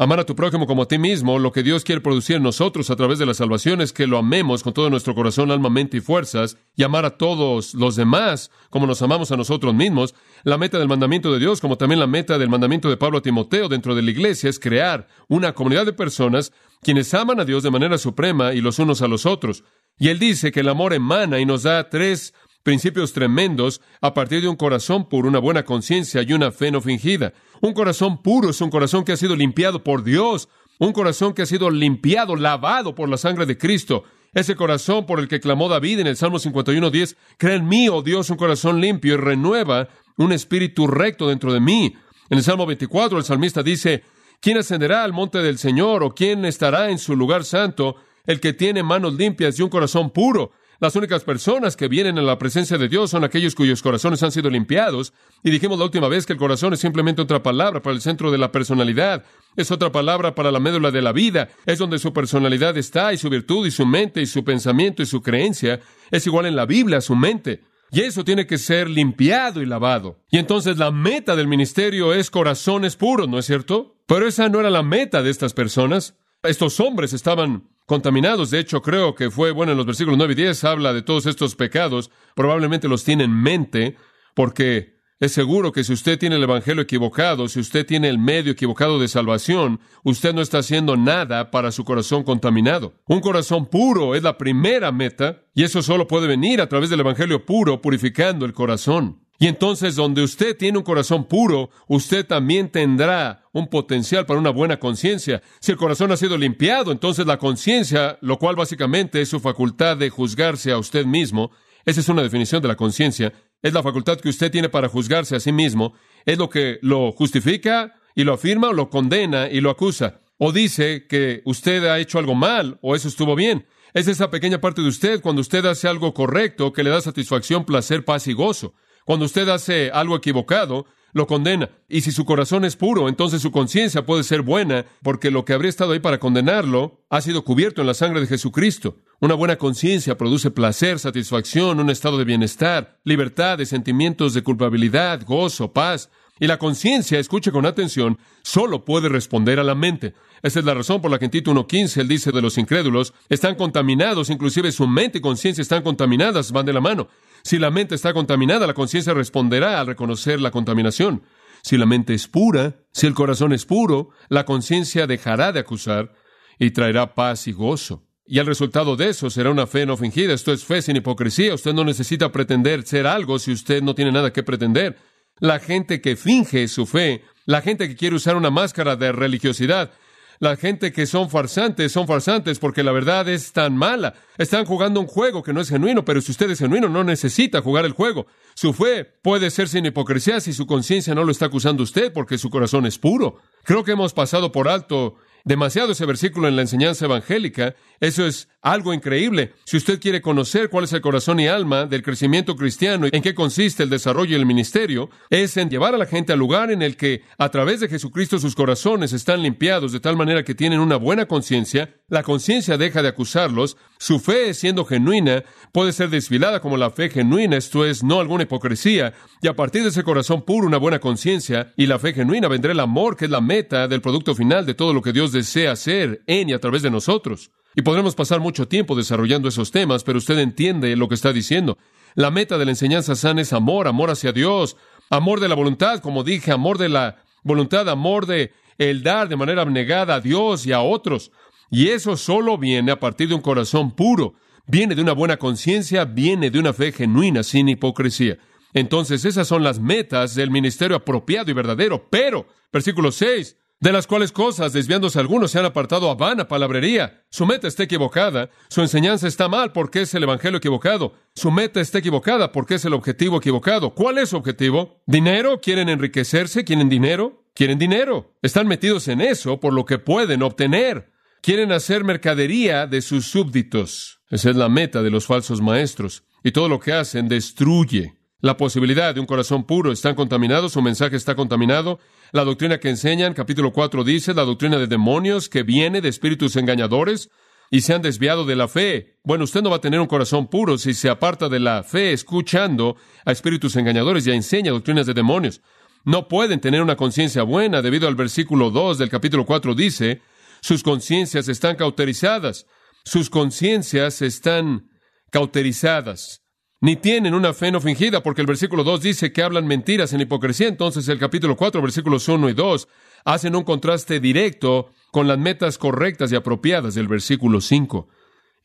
Amar 0.02 0.22
a 0.22 0.26
tu 0.26 0.34
prójimo 0.34 0.66
como 0.66 0.84
a 0.84 0.88
ti 0.88 0.98
mismo, 0.98 1.40
lo 1.40 1.52
que 1.52 1.62
Dios 1.62 1.84
quiere 1.84 2.00
producir 2.00 2.38
en 2.38 2.44
nosotros 2.44 2.90
a 2.90 2.96
través 2.96 3.20
de 3.20 3.26
la 3.26 3.34
salvación 3.34 3.82
es 3.82 3.92
que 3.92 4.08
lo 4.08 4.18
amemos 4.18 4.64
con 4.64 4.72
todo 4.72 4.90
nuestro 4.90 5.14
corazón, 5.14 5.52
alma, 5.52 5.70
mente 5.70 5.98
y 5.98 6.00
fuerzas, 6.00 6.56
y 6.74 6.84
amar 6.84 7.04
a 7.04 7.18
todos 7.18 7.74
los 7.74 7.98
demás 7.98 8.50
como 8.70 8.88
nos 8.88 9.02
amamos 9.02 9.34
a 9.34 9.36
nosotros 9.36 9.76
mismos. 9.76 10.16
La 10.44 10.58
meta 10.58 10.80
del 10.80 10.88
mandamiento 10.88 11.34
de 11.34 11.40
Dios, 11.40 11.60
como 11.60 11.78
también 11.78 12.00
la 12.00 12.08
meta 12.08 12.38
del 12.38 12.48
mandamiento 12.48 12.90
de 12.90 12.96
Pablo 12.96 13.18
a 13.18 13.22
Timoteo 13.22 13.68
dentro 13.68 13.94
de 13.94 14.02
la 14.02 14.12
iglesia, 14.12 14.50
es 14.50 14.58
crear 14.58 15.06
una 15.28 15.52
comunidad 15.52 15.86
de 15.86 15.92
personas 15.92 16.54
quienes 16.82 17.14
aman 17.14 17.42
a 17.42 17.44
Dios 17.44 17.64
de 17.64 17.72
manera 17.72 17.98
suprema 17.98 18.54
y 18.54 18.62
los 18.62 18.80
unos 18.80 19.02
a 19.02 19.10
los 19.10 19.26
otros. 19.26 19.66
Y 19.98 20.08
él 20.08 20.18
dice 20.18 20.54
que 20.54 20.62
el 20.62 20.70
amor 20.70 20.94
emana 20.94 21.42
y 21.42 21.46
nos 21.46 21.64
da 21.64 21.90
tres 21.90 22.34
principios 22.64 23.14
tremendos 23.14 23.82
a 24.02 24.14
partir 24.14 24.42
de 24.42 24.48
un 24.48 24.56
corazón 24.56 25.08
por 25.08 25.26
una 25.26 25.40
buena 25.40 25.64
conciencia 25.64 26.22
y 26.22 26.34
una 26.34 26.52
fe 26.52 26.72
no 26.72 26.82
fingida. 26.82 27.34
Un 27.62 27.74
corazón 27.74 28.22
puro 28.22 28.50
es 28.50 28.62
un 28.62 28.70
corazón 28.70 29.04
que 29.04 29.14
ha 29.14 29.18
sido 29.18 29.36
limpiado 29.36 29.84
por 29.84 30.04
Dios, 30.04 30.50
un 30.80 30.94
corazón 30.94 31.34
que 31.34 31.42
ha 31.42 31.46
sido 31.46 31.70
limpiado, 31.70 32.36
lavado 32.36 32.96
por 32.96 33.10
la 33.10 33.18
sangre 33.18 33.46
de 33.46 33.58
Cristo. 33.58 34.04
Ese 34.34 34.56
corazón 34.56 35.06
por 35.06 35.20
el 35.20 35.28
que 35.28 35.40
clamó 35.40 35.68
David 35.68 36.00
en 36.00 36.08
el 36.08 36.16
Salmo 36.16 36.38
51.10, 36.38 37.16
crea 37.38 37.56
en 37.56 37.68
mí, 37.68 37.90
oh 37.90 38.02
Dios, 38.02 38.30
un 38.30 38.38
corazón 38.38 38.80
limpio 38.80 39.16
y 39.16 39.18
renueva 39.18 39.90
un 40.18 40.32
espíritu 40.32 40.88
recto 40.88 41.28
dentro 41.28 41.52
de 41.52 41.60
mí. 41.60 41.96
En 42.30 42.38
el 42.38 42.44
Salmo 42.44 42.66
24 42.66 43.18
el 43.18 43.24
salmista 43.24 43.64
dice, 43.64 44.04
¿quién 44.40 44.58
ascenderá 44.58 45.04
al 45.04 45.14
monte 45.14 45.40
del 45.40 45.58
Señor 45.58 46.04
o 46.04 46.12
quién 46.12 46.46
estará 46.46 46.92
en 46.92 47.00
su 47.00 47.16
lugar 47.16 47.44
santo? 47.44 47.96
El 48.26 48.40
que 48.40 48.54
tiene 48.54 48.84
manos 48.84 49.16
limpias 49.16 49.58
y 49.58 49.64
un 49.64 49.70
corazón 49.70 50.12
puro, 50.12 50.52
las 50.80 50.96
únicas 50.96 51.26
personas 51.26 51.76
que 51.76 51.90
vienen 51.90 52.18
a 52.18 52.22
la 52.22 52.38
presencia 52.38 52.78
de 52.78 52.88
Dios 52.88 53.12
son 53.12 53.26
aquellos 53.26 53.54
cuyos 53.54 53.82
corazones 53.82 54.24
han 54.24 54.32
sido 54.32 54.50
limpiados. 54.50 55.12
Y 55.44 55.52
dijimos 55.52 55.78
la 55.78 55.84
última 55.84 56.08
vez 56.08 56.26
que 56.26 56.32
el 56.32 56.40
corazón 56.40 56.72
es 56.74 56.80
simplemente 56.80 57.22
otra 57.22 57.44
palabra 57.44 57.82
para 57.82 57.94
el 57.94 58.02
centro 58.02 58.32
de 58.32 58.38
la 58.38 58.54
personalidad. 58.54 59.26
Es 59.58 59.72
otra 59.72 59.92
palabra 59.92 60.36
para 60.36 60.52
la 60.52 60.62
médula 60.62 60.90
de 60.92 61.02
la 61.02 61.12
vida. 61.12 61.50
Es 61.66 61.80
donde 61.80 62.00
su 62.00 62.14
personalidad 62.14 62.78
está 62.78 63.12
y 63.12 63.18
su 63.18 63.30
virtud 63.30 63.68
y 63.68 63.72
su 63.72 63.86
mente 63.86 64.22
y 64.22 64.26
su 64.26 64.46
pensamiento 64.46 65.04
y 65.04 65.06
su 65.06 65.22
creencia. 65.22 65.82
Es 66.12 66.26
igual 66.28 66.46
en 66.46 66.56
la 66.56 66.66
Biblia 66.66 67.00
a 67.00 67.02
su 67.02 67.14
mente. 67.14 67.62
Y 67.92 68.00
eso 68.02 68.24
tiene 68.24 68.48
que 68.48 68.58
ser 68.58 68.90
limpiado 68.90 69.62
y 69.62 69.66
lavado. 69.66 70.20
Y 70.32 70.38
entonces 70.38 70.78
la 70.78 70.92
meta 70.92 71.36
del 71.36 71.48
ministerio 71.48 72.14
es 72.14 72.32
corazones 72.32 72.96
puros, 72.96 73.28
¿no 73.28 73.38
es 73.38 73.46
cierto? 73.46 73.98
Pero 74.06 74.28
esa 74.28 74.48
no 74.48 74.62
era 74.62 74.70
la 74.70 74.84
meta 74.84 75.22
de 75.24 75.30
estas 75.30 75.54
personas. 75.54 76.16
Estos 76.42 76.80
hombres 76.80 77.12
estaban 77.12 77.68
contaminados. 77.90 78.52
De 78.52 78.60
hecho, 78.60 78.84
creo 78.84 79.16
que 79.16 79.32
fue, 79.32 79.50
bueno, 79.50 79.72
en 79.72 79.78
los 79.78 79.88
versículos 79.88 80.18
9 80.18 80.34
y 80.34 80.36
10 80.36 80.64
habla 80.64 80.94
de 80.94 81.02
todos 81.02 81.26
estos 81.26 81.56
pecados. 81.56 82.12
Probablemente 82.36 82.88
los 82.88 83.04
tiene 83.04 83.24
en 83.24 83.34
mente 83.34 83.98
porque 84.36 85.00
es 85.20 85.32
seguro 85.32 85.72
que 85.72 85.84
si 85.84 85.92
usted 85.92 86.20
tiene 86.20 86.36
el 86.36 86.44
Evangelio 86.44 86.84
equivocado, 86.84 87.48
si 87.48 87.60
usted 87.60 87.88
tiene 87.88 88.08
el 88.08 88.20
medio 88.20 88.52
equivocado 88.52 89.00
de 89.00 89.08
salvación, 89.08 89.80
usted 90.04 90.36
no 90.36 90.42
está 90.42 90.60
haciendo 90.60 90.96
nada 90.98 91.50
para 91.50 91.72
su 91.72 91.84
corazón 91.84 92.24
contaminado. 92.24 92.94
Un 93.08 93.22
corazón 93.22 93.66
puro 93.66 94.14
es 94.14 94.22
la 94.22 94.38
primera 94.38 94.92
meta 94.92 95.42
y 95.56 95.64
eso 95.64 95.82
solo 95.82 96.08
puede 96.08 96.28
venir 96.28 96.62
a 96.62 96.70
través 96.70 96.92
del 96.92 97.00
Evangelio 97.00 97.44
puro, 97.44 97.82
purificando 97.82 98.46
el 98.46 98.54
corazón. 98.54 99.26
Y 99.42 99.48
entonces 99.48 99.96
donde 99.96 100.22
usted 100.22 100.58
tiene 100.58 100.78
un 100.78 100.84
corazón 100.84 101.26
puro, 101.26 101.70
usted 101.88 102.28
también 102.28 102.70
tendrá 102.70 103.46
un 103.54 103.68
potencial 103.68 104.26
para 104.26 104.40
una 104.40 104.50
buena 104.50 104.80
conciencia. 104.80 105.42
Si 105.62 105.72
el 105.72 105.78
corazón 105.78 106.12
ha 106.12 106.18
sido 106.18 106.38
limpiado, 106.38 106.92
entonces 106.92 107.26
la 107.26 107.38
conciencia, 107.38 108.18
lo 108.20 108.38
cual 108.38 108.58
básicamente 108.58 109.22
es 109.22 109.30
su 109.30 109.40
facultad 109.40 109.96
de 109.96 110.10
juzgarse 110.10 110.74
a 110.74 110.78
usted 110.78 111.06
mismo, 111.06 111.52
esa 111.86 112.02
es 112.02 112.10
una 112.10 112.22
definición 112.22 112.62
de 112.62 112.68
la 112.68 112.76
conciencia, 112.76 113.32
es 113.62 113.74
la 113.74 113.82
facultad 113.82 114.20
que 114.20 114.28
usted 114.28 114.52
tiene 114.52 114.68
para 114.68 114.90
juzgarse 114.90 115.38
a 115.38 115.40
sí 115.40 115.54
mismo, 115.54 115.94
es 116.26 116.38
lo 116.38 116.50
que 116.50 116.78
lo 116.82 117.14
justifica 117.14 117.96
y 118.16 118.26
lo 118.26 118.34
afirma 118.34 118.70
o 118.70 118.74
lo 118.74 118.90
condena 118.90 119.50
y 119.50 119.62
lo 119.62 119.70
acusa, 119.70 120.20
o 120.38 120.52
dice 120.52 121.08
que 121.08 121.42
usted 121.46 121.86
ha 121.86 122.00
hecho 122.00 122.20
algo 122.20 122.36
mal 122.36 122.78
o 122.82 122.94
eso 122.94 123.08
estuvo 123.08 123.36
bien. 123.36 123.66
Es 123.94 124.10
esa 124.10 124.30
pequeña 124.30 124.60
parte 124.60 124.82
de 124.82 124.90
usted 124.90 125.22
cuando 125.22 125.42
usted 125.42 125.66
hace 125.66 125.88
algo 125.88 126.14
correcto 126.14 126.74
que 126.74 126.84
le 126.84 126.90
da 126.90 127.00
satisfacción, 127.00 127.64
placer, 127.64 128.04
paz 128.04 128.28
y 128.28 128.34
gozo. 128.34 128.76
Cuando 129.10 129.26
usted 129.26 129.50
hace 129.50 129.90
algo 129.90 130.16
equivocado, 130.16 130.86
lo 131.14 131.26
condena. 131.26 131.72
Y 131.88 132.02
si 132.02 132.12
su 132.12 132.26
corazón 132.26 132.64
es 132.64 132.76
puro, 132.76 133.10
entonces 133.10 133.42
su 133.42 133.50
conciencia 133.50 134.06
puede 134.06 134.24
ser 134.24 134.44
buena, 134.44 134.86
porque 135.02 135.32
lo 135.32 135.46
que 135.46 135.54
habría 135.54 135.70
estado 135.70 135.94
ahí 135.94 136.00
para 136.00 136.20
condenarlo 136.20 137.02
ha 137.10 137.20
sido 137.20 137.44
cubierto 137.44 137.82
en 137.82 137.88
la 137.88 137.96
sangre 137.96 138.22
de 138.22 138.28
Jesucristo. 138.28 138.98
Una 139.20 139.34
buena 139.34 139.56
conciencia 139.56 140.16
produce 140.16 140.52
placer, 140.52 141.00
satisfacción, 141.00 141.80
un 141.80 141.90
estado 141.90 142.20
de 142.20 142.24
bienestar, 142.24 143.00
libertad 143.04 143.58
de 143.58 143.66
sentimientos 143.66 144.36
de 144.36 144.44
culpabilidad, 144.44 145.26
gozo, 145.26 145.74
paz. 145.74 146.12
Y 146.40 146.46
la 146.46 146.60
conciencia, 146.60 147.18
escuche 147.18 147.52
con 147.52 147.66
atención, 147.66 148.20
solo 148.44 148.86
puede 148.86 149.10
responder 149.10 149.60
a 149.60 149.64
la 149.64 149.74
mente. 149.74 150.14
Esa 150.44 150.60
es 150.60 150.66
la 150.66 150.76
razón 150.76 151.02
por 151.02 151.10
la 151.10 151.18
que 151.18 151.26
en 151.26 151.32
Tito 151.32 151.52
1.15 151.52 152.02
él 152.02 152.08
dice 152.08 152.32
de 152.32 152.44
los 152.44 152.60
incrédulos, 152.60 153.16
están 153.28 153.56
contaminados, 153.56 154.30
inclusive 154.30 154.72
su 154.72 154.88
mente 154.88 155.18
y 155.18 155.22
conciencia 155.22 155.64
están 155.64 155.82
contaminadas, 155.82 156.52
van 156.52 156.68
de 156.68 156.74
la 156.74 156.80
mano. 156.80 157.08
Si 157.44 157.58
la 157.58 157.72
mente 157.72 157.96
está 157.96 158.14
contaminada, 158.14 158.68
la 158.68 158.74
conciencia 158.74 159.14
responderá 159.14 159.80
al 159.80 159.88
reconocer 159.88 160.40
la 160.40 160.52
contaminación. 160.52 161.24
Si 161.62 161.78
la 161.78 161.86
mente 161.86 162.14
es 162.14 162.28
pura, 162.28 162.84
si 162.92 163.08
el 163.08 163.14
corazón 163.14 163.54
es 163.54 163.66
puro, 163.66 164.10
la 164.30 164.46
conciencia 164.46 165.08
dejará 165.08 165.52
de 165.52 165.60
acusar 165.60 166.14
y 166.58 166.72
traerá 166.72 167.16
paz 167.16 167.48
y 167.48 167.52
gozo. 167.52 168.06
Y 168.26 168.38
el 168.38 168.46
resultado 168.46 168.96
de 168.96 169.10
eso 169.10 169.30
será 169.30 169.50
una 169.50 169.66
fe 169.66 169.86
no 169.86 169.98
fingida. 169.98 170.34
Esto 170.34 170.54
es 170.54 170.64
fe 170.64 170.82
sin 170.84 170.96
hipocresía. 170.96 171.56
Usted 171.56 171.74
no 171.74 171.84
necesita 171.84 172.32
pretender 172.32 172.86
ser 172.86 173.08
algo 173.08 173.40
si 173.40 173.52
usted 173.52 173.82
no 173.82 173.96
tiene 173.96 174.12
nada 174.12 174.32
que 174.32 174.44
pretender. 174.44 174.98
La 175.40 175.60
gente 175.60 176.00
que 176.00 176.16
finge 176.16 176.68
su 176.68 176.86
fe, 176.86 177.24
la 177.46 177.62
gente 177.62 177.88
que 177.88 177.96
quiere 177.96 178.16
usar 178.16 178.36
una 178.36 178.52
máscara 178.52 178.96
de 178.96 179.12
religiosidad, 179.12 179.92
la 180.40 180.56
gente 180.56 180.94
que 180.94 181.06
son 181.06 181.30
farsantes 181.30 181.92
son 181.92 182.08
farsantes 182.08 182.60
porque 182.60 182.82
la 182.82 182.94
verdad 182.94 183.28
es 183.28 183.52
tan 183.52 183.76
mala. 183.76 184.14
Están 184.38 184.66
jugando 184.66 185.02
un 185.02 185.08
juego 185.08 185.44
que 185.44 185.52
no 185.52 185.60
es 185.60 185.70
genuino, 185.70 186.06
pero 186.06 186.22
si 186.22 186.32
usted 186.32 186.50
es 186.50 186.60
genuino 186.60 186.88
no 186.88 187.04
necesita 187.04 187.62
jugar 187.62 187.86
el 187.86 187.92
juego. 187.92 188.26
Su 188.56 188.74
fe 188.74 189.04
puede 189.04 189.52
ser 189.52 189.68
sin 189.68 189.86
hipocresía 189.86 190.40
si 190.40 190.54
su 190.54 190.66
conciencia 190.66 191.14
no 191.14 191.26
lo 191.26 191.32
está 191.32 191.48
acusando 191.48 191.84
usted 191.84 192.14
porque 192.14 192.38
su 192.38 192.50
corazón 192.50 192.86
es 192.86 192.98
puro. 192.98 193.40
Creo 193.64 193.84
que 193.84 193.92
hemos 193.92 194.14
pasado 194.14 194.52
por 194.54 194.70
alto 194.70 195.16
demasiado 195.44 195.92
ese 195.92 196.06
versículo 196.06 196.48
en 196.48 196.56
la 196.56 196.62
enseñanza 196.62 197.06
evangélica. 197.06 197.76
Eso 198.00 198.26
es 198.26 198.48
algo 198.62 198.94
increíble. 198.94 199.54
Si 199.66 199.78
usted 199.78 200.00
quiere 200.00 200.22
conocer 200.22 200.70
cuál 200.70 200.84
es 200.84 200.94
el 200.94 201.02
corazón 201.02 201.40
y 201.40 201.48
alma 201.48 201.86
del 201.86 202.04
crecimiento 202.04 202.56
cristiano 202.56 203.08
y 203.08 203.16
en 203.16 203.22
qué 203.22 203.34
consiste 203.34 203.84
el 203.84 203.90
desarrollo 203.90 204.32
y 204.32 204.40
el 204.40 204.46
ministerio, 204.46 205.10
es 205.30 205.56
en 205.58 205.70
llevar 205.70 205.96
a 205.96 205.98
la 205.98 206.06
gente 206.06 206.34
al 206.34 206.40
lugar 206.40 206.72
en 206.72 206.82
el 206.82 206.98
que 206.98 207.24
a 207.38 207.50
través 207.50 207.80
de 207.80 207.88
Jesucristo 207.88 208.40
sus 208.40 208.56
corazones 208.56 209.14
están 209.14 209.42
limpiados 209.42 209.92
de 209.92 210.00
tal 210.00 210.18
manera 210.18 210.44
que 210.44 210.56
tienen 210.56 210.80
una 210.80 210.98
buena 210.98 211.26
conciencia, 211.26 211.96
la 212.10 212.24
conciencia 212.24 212.78
deja 212.78 213.02
de 213.02 213.10
acusarlos, 213.10 213.78
su 213.98 214.20
fe 214.20 214.54
siendo 214.54 214.86
genuina 214.86 215.44
puede 215.72 215.94
ser 215.94 216.10
desfilada 216.10 216.60
como 216.60 216.78
la 216.78 216.90
fe 216.90 217.10
genuina, 217.10 217.58
esto 217.58 217.86
es, 217.86 218.04
no 218.04 218.20
alguna 218.20 218.44
hipocresía, 218.44 219.14
y 219.42 219.48
a 219.48 219.56
partir 219.56 219.84
de 219.84 219.90
ese 219.90 220.04
corazón 220.04 220.42
puro, 220.42 220.68
una 220.68 220.78
buena 220.78 221.00
conciencia 221.00 221.74
y 221.78 221.86
la 221.86 222.00
fe 222.00 222.14
genuina 222.14 222.48
vendrá 222.48 222.72
el 222.72 222.80
amor 222.80 223.16
que 223.16 223.26
es 223.26 223.32
la 223.32 223.42
meta 223.42 223.88
del 223.88 224.02
producto 224.02 224.36
final 224.36 224.66
de 224.66 224.74
todo 224.74 224.94
lo 224.94 225.02
que 225.02 225.14
Dios 225.14 225.32
desea 225.32 225.72
hacer 225.72 226.24
en 226.28 226.50
y 226.50 226.54
a 226.54 226.60
través 226.60 226.82
de 226.82 226.92
nosotros. 226.92 227.52
Y 227.80 227.82
podremos 227.82 228.14
pasar 228.14 228.42
mucho 228.42 228.68
tiempo 228.68 228.94
desarrollando 228.94 229.48
esos 229.48 229.72
temas, 229.72 230.04
pero 230.04 230.18
usted 230.18 230.38
entiende 230.38 230.94
lo 230.98 231.08
que 231.08 231.16
está 231.16 231.32
diciendo. 231.32 231.78
La 232.14 232.30
meta 232.30 232.58
de 232.58 232.66
la 232.66 232.72
enseñanza 232.72 233.16
sana 233.16 233.40
es 233.40 233.54
amor, 233.54 233.88
amor 233.88 234.10
hacia 234.10 234.34
Dios, 234.34 234.76
amor 235.10 235.40
de 235.40 235.48
la 235.48 235.56
voluntad, 235.56 236.02
como 236.02 236.26
dije, 236.26 236.52
amor 236.52 236.78
de 236.78 236.90
la 236.90 237.24
voluntad, 237.42 237.88
amor 237.88 238.26
de 238.26 238.52
el 238.78 239.02
dar 239.02 239.30
de 239.30 239.38
manera 239.38 239.62
abnegada 239.62 240.16
a 240.16 240.20
Dios 240.20 240.68
y 240.68 240.74
a 240.74 240.82
otros. 240.82 241.32
Y 241.72 241.88
eso 241.88 242.18
solo 242.18 242.58
viene 242.58 242.92
a 242.92 243.00
partir 243.00 243.30
de 243.30 243.36
un 243.36 243.42
corazón 243.42 243.92
puro, 243.92 244.34
viene 244.68 244.94
de 244.94 245.02
una 245.02 245.14
buena 245.14 245.38
conciencia, 245.38 246.04
viene 246.04 246.52
de 246.52 246.60
una 246.60 246.74
fe 246.74 246.92
genuina, 246.92 247.44
sin 247.44 247.70
hipocresía. 247.70 248.40
Entonces 248.74 249.24
esas 249.24 249.48
son 249.48 249.64
las 249.64 249.80
metas 249.80 250.36
del 250.36 250.52
ministerio 250.52 250.98
apropiado 250.98 251.50
y 251.50 251.54
verdadero. 251.54 252.08
Pero, 252.10 252.46
versículo 252.74 253.14
6, 253.14 253.56
de 253.80 253.94
las 253.94 254.08
cuales 254.08 254.32
cosas, 254.32 254.74
desviándose 254.74 255.20
algunos, 255.20 255.52
se 255.52 255.60
han 255.60 255.66
apartado 255.66 256.10
a 256.10 256.16
vana 256.16 256.48
palabrería. 256.48 257.24
Su 257.30 257.46
meta 257.46 257.68
está 257.68 257.84
equivocada, 257.84 258.50
su 258.70 258.82
enseñanza 258.82 259.28
está 259.28 259.48
mal 259.48 259.72
porque 259.72 260.02
es 260.02 260.14
el 260.14 260.24
evangelio 260.24 260.58
equivocado, 260.58 261.14
su 261.34 261.50
meta 261.50 261.80
está 261.80 262.00
equivocada 262.00 262.52
porque 262.52 262.76
es 262.76 262.86
el 262.86 262.94
objetivo 262.94 263.38
equivocado. 263.38 263.94
¿Cuál 263.94 264.18
es 264.18 264.30
su 264.30 264.38
objetivo? 264.38 265.02
¿Dinero? 265.06 265.62
¿Quieren 265.62 265.88
enriquecerse? 265.88 266.66
¿Quieren 266.66 266.90
dinero? 266.90 267.46
Quieren 267.54 267.80
dinero. 267.80 268.36
Están 268.42 268.68
metidos 268.68 269.08
en 269.08 269.22
eso 269.22 269.60
por 269.60 269.74
lo 269.74 269.86
que 269.86 269.98
pueden 269.98 270.44
obtener. 270.44 271.12
Quieren 271.42 271.72
hacer 271.72 272.04
mercadería 272.04 272.86
de 272.86 273.02
sus 273.02 273.28
súbditos. 273.28 274.20
Esa 274.30 274.50
es 274.50 274.56
la 274.58 274.68
meta 274.68 275.02
de 275.02 275.10
los 275.10 275.26
falsos 275.26 275.62
maestros. 275.62 276.24
Y 276.44 276.52
todo 276.52 276.68
lo 276.68 276.80
que 276.80 276.94
hacen 276.94 277.30
destruye 277.30 278.19
la 278.42 278.58
posibilidad 278.58 279.14
de 279.14 279.20
un 279.20 279.26
corazón 279.26 279.66
puro. 279.66 279.92
Están 279.92 280.16
contaminados, 280.16 280.74
su 280.74 280.82
mensaje 280.82 281.16
está 281.16 281.36
contaminado. 281.36 282.00
La 282.32 282.44
doctrina 282.44 282.80
que 282.80 282.90
enseñan, 282.90 283.34
capítulo 283.34 283.74
4 283.74 284.04
dice, 284.04 284.34
la 284.34 284.46
doctrina 284.46 284.78
de 284.78 284.88
demonios 284.88 285.50
que 285.50 285.64
viene 285.64 286.02
de 286.02 286.10
espíritus 286.10 286.56
engañadores 286.56 287.30
y 287.72 287.82
se 287.82 287.94
han 287.94 288.02
desviado 288.02 288.46
de 288.46 288.56
la 288.56 288.68
fe. 288.68 289.18
Bueno, 289.24 289.44
usted 289.44 289.62
no 289.62 289.70
va 289.70 289.78
a 289.78 289.82
tener 289.82 290.00
un 290.00 290.08
corazón 290.08 290.48
puro 290.48 290.78
si 290.78 290.94
se 290.94 291.10
aparta 291.10 291.50
de 291.50 291.60
la 291.60 291.84
fe 291.84 292.14
escuchando 292.14 292.96
a 293.26 293.32
espíritus 293.32 293.76
engañadores 293.76 294.26
y 294.26 294.32
enseña 294.32 294.72
doctrinas 294.72 295.06
de 295.06 295.14
demonios. 295.14 295.62
No 296.06 296.28
pueden 296.28 296.62
tener 296.62 296.82
una 296.82 296.96
conciencia 296.96 297.44
buena 297.44 297.82
debido 297.82 298.08
al 298.08 298.16
versículo 298.16 298.72
2 298.72 298.98
del 298.98 299.10
capítulo 299.10 299.46
4 299.46 299.76
dice, 299.76 300.22
sus 300.62 300.82
conciencias 300.82 301.48
están 301.48 301.76
cauterizadas. 301.76 302.66
Sus 303.04 303.30
conciencias 303.30 304.22
están 304.22 304.90
cauterizadas 305.32 306.42
ni 306.82 306.96
tienen 306.96 307.34
una 307.34 307.54
fe 307.54 307.72
no 307.72 307.82
fingida, 307.82 308.24
porque 308.24 308.42
el 308.42 308.48
versículo 308.48 308.84
2 308.84 309.02
dice 309.02 309.34
que 309.34 309.44
hablan 309.44 309.68
mentiras 309.68 310.14
en 310.14 310.22
hipocresía. 310.22 310.68
Entonces 310.68 311.08
el 311.10 311.20
capítulo 311.20 311.56
4, 311.56 311.82
versículos 311.82 312.28
1 312.28 312.50
y 312.50 312.54
2 312.54 312.88
hacen 313.26 313.56
un 313.56 313.64
contraste 313.64 314.20
directo 314.20 314.90
con 315.12 315.28
las 315.28 315.38
metas 315.38 315.78
correctas 315.78 316.32
y 316.32 316.36
apropiadas 316.36 316.96
del 316.96 317.08
versículo 317.08 317.62
5. 317.62 318.08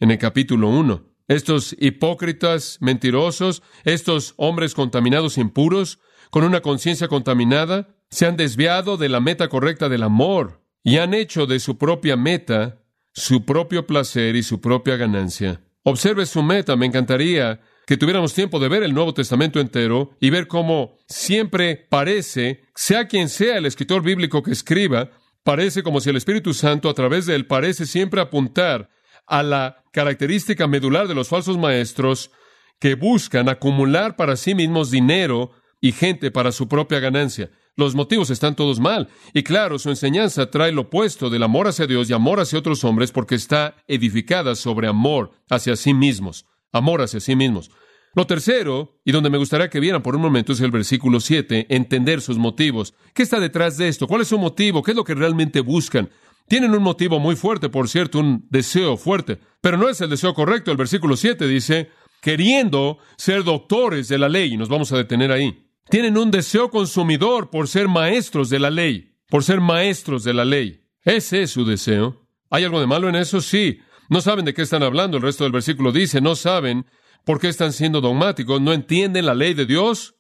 En 0.00 0.10
el 0.10 0.18
capítulo 0.18 0.68
1, 0.68 1.02
estos 1.28 1.74
hipócritas, 1.78 2.78
mentirosos, 2.80 3.62
estos 3.84 4.34
hombres 4.36 4.74
contaminados 4.74 5.38
impuros, 5.38 5.98
con 6.30 6.44
una 6.44 6.60
conciencia 6.60 7.08
contaminada, 7.08 7.96
se 8.10 8.26
han 8.26 8.36
desviado 8.36 8.96
de 8.96 9.08
la 9.08 9.20
meta 9.20 9.48
correcta 9.48 9.88
del 9.88 10.02
amor 10.02 10.62
y 10.82 10.98
han 10.98 11.14
hecho 11.14 11.46
de 11.46 11.58
su 11.60 11.78
propia 11.78 12.16
meta 12.16 12.80
su 13.14 13.44
propio 13.44 13.86
placer 13.86 14.34
y 14.34 14.42
su 14.42 14.60
propia 14.60 14.96
ganancia. 14.96 15.60
Observe 15.84 16.26
su 16.26 16.42
meta. 16.42 16.76
Me 16.76 16.86
encantaría 16.86 17.60
que 17.86 17.96
tuviéramos 17.96 18.34
tiempo 18.34 18.58
de 18.58 18.68
ver 18.68 18.82
el 18.82 18.94
Nuevo 18.94 19.14
Testamento 19.14 19.60
entero 19.60 20.10
y 20.20 20.30
ver 20.30 20.46
cómo 20.46 20.96
siempre 21.06 21.76
parece, 21.76 22.64
sea 22.74 23.06
quien 23.08 23.28
sea 23.28 23.58
el 23.58 23.66
escritor 23.66 24.02
bíblico 24.02 24.42
que 24.42 24.52
escriba, 24.52 25.10
parece 25.42 25.82
como 25.82 26.00
si 26.00 26.10
el 26.10 26.16
Espíritu 26.16 26.54
Santo 26.54 26.88
a 26.88 26.94
través 26.94 27.26
de 27.26 27.34
él 27.34 27.46
parece 27.46 27.86
siempre 27.86 28.20
apuntar 28.20 28.88
a 29.26 29.42
la 29.42 29.84
característica 29.92 30.66
medular 30.66 31.08
de 31.08 31.14
los 31.14 31.28
falsos 31.28 31.58
maestros 31.58 32.30
que 32.78 32.94
buscan 32.94 33.48
acumular 33.48 34.16
para 34.16 34.36
sí 34.36 34.54
mismos 34.54 34.90
dinero 34.90 35.52
y 35.80 35.92
gente 35.92 36.30
para 36.30 36.52
su 36.52 36.68
propia 36.68 37.00
ganancia. 37.00 37.50
Los 37.76 37.94
motivos 37.94 38.30
están 38.30 38.54
todos 38.54 38.80
mal. 38.80 39.08
Y 39.32 39.42
claro, 39.42 39.78
su 39.78 39.90
enseñanza 39.90 40.50
trae 40.50 40.72
lo 40.72 40.82
opuesto 40.82 41.28
del 41.28 41.42
amor 41.42 41.66
hacia 41.66 41.86
Dios 41.86 42.08
y 42.08 42.12
amor 42.12 42.40
hacia 42.40 42.58
otros 42.58 42.84
hombres 42.84 43.10
porque 43.10 43.34
está 43.34 43.76
edificada 43.88 44.54
sobre 44.54 44.88
amor 44.88 45.32
hacia 45.50 45.76
sí 45.76 45.92
mismos. 45.92 46.46
Amor 46.74 47.02
hacia 47.02 47.20
sí 47.20 47.36
mismos. 47.36 47.70
Lo 48.14 48.26
tercero, 48.26 49.00
y 49.04 49.12
donde 49.12 49.30
me 49.30 49.38
gustaría 49.38 49.70
que 49.70 49.78
vieran 49.78 50.02
por 50.02 50.16
un 50.16 50.22
momento, 50.22 50.52
es 50.52 50.60
el 50.60 50.72
versículo 50.72 51.20
7, 51.20 51.66
entender 51.68 52.20
sus 52.20 52.36
motivos. 52.36 52.94
¿Qué 53.14 53.22
está 53.22 53.38
detrás 53.38 53.76
de 53.76 53.88
esto? 53.88 54.08
¿Cuál 54.08 54.22
es 54.22 54.28
su 54.28 54.38
motivo? 54.38 54.82
¿Qué 54.82 54.90
es 54.90 54.96
lo 54.96 55.04
que 55.04 55.14
realmente 55.14 55.60
buscan? 55.60 56.10
Tienen 56.48 56.74
un 56.74 56.82
motivo 56.82 57.20
muy 57.20 57.36
fuerte, 57.36 57.68
por 57.68 57.88
cierto, 57.88 58.18
un 58.18 58.46
deseo 58.50 58.96
fuerte, 58.96 59.38
pero 59.60 59.76
no 59.76 59.88
es 59.88 60.00
el 60.00 60.10
deseo 60.10 60.34
correcto. 60.34 60.72
El 60.72 60.76
versículo 60.76 61.16
7 61.16 61.46
dice, 61.46 61.90
queriendo 62.20 62.98
ser 63.16 63.44
doctores 63.44 64.08
de 64.08 64.18
la 64.18 64.28
ley, 64.28 64.54
y 64.54 64.56
nos 64.56 64.68
vamos 64.68 64.90
a 64.92 64.96
detener 64.96 65.30
ahí. 65.30 65.70
Tienen 65.88 66.18
un 66.18 66.32
deseo 66.32 66.70
consumidor 66.70 67.50
por 67.50 67.68
ser 67.68 67.86
maestros 67.86 68.50
de 68.50 68.58
la 68.58 68.70
ley, 68.70 69.14
por 69.28 69.44
ser 69.44 69.60
maestros 69.60 70.24
de 70.24 70.34
la 70.34 70.44
ley. 70.44 70.80
Ese 71.04 71.42
es 71.42 71.52
su 71.52 71.64
deseo. 71.64 72.26
¿Hay 72.50 72.64
algo 72.64 72.80
de 72.80 72.86
malo 72.88 73.08
en 73.08 73.14
eso? 73.14 73.40
Sí. 73.40 73.78
No 74.08 74.20
saben 74.20 74.44
de 74.44 74.54
qué 74.54 74.62
están 74.62 74.82
hablando. 74.82 75.16
El 75.16 75.22
resto 75.22 75.44
del 75.44 75.52
versículo 75.52 75.92
dice, 75.92 76.20
no 76.20 76.36
saben 76.36 76.86
por 77.24 77.40
qué 77.40 77.48
están 77.48 77.72
siendo 77.72 78.00
dogmáticos, 78.00 78.60
no 78.60 78.72
entienden 78.72 79.26
la 79.26 79.34
ley 79.34 79.54
de 79.54 79.66
Dios, 79.66 80.14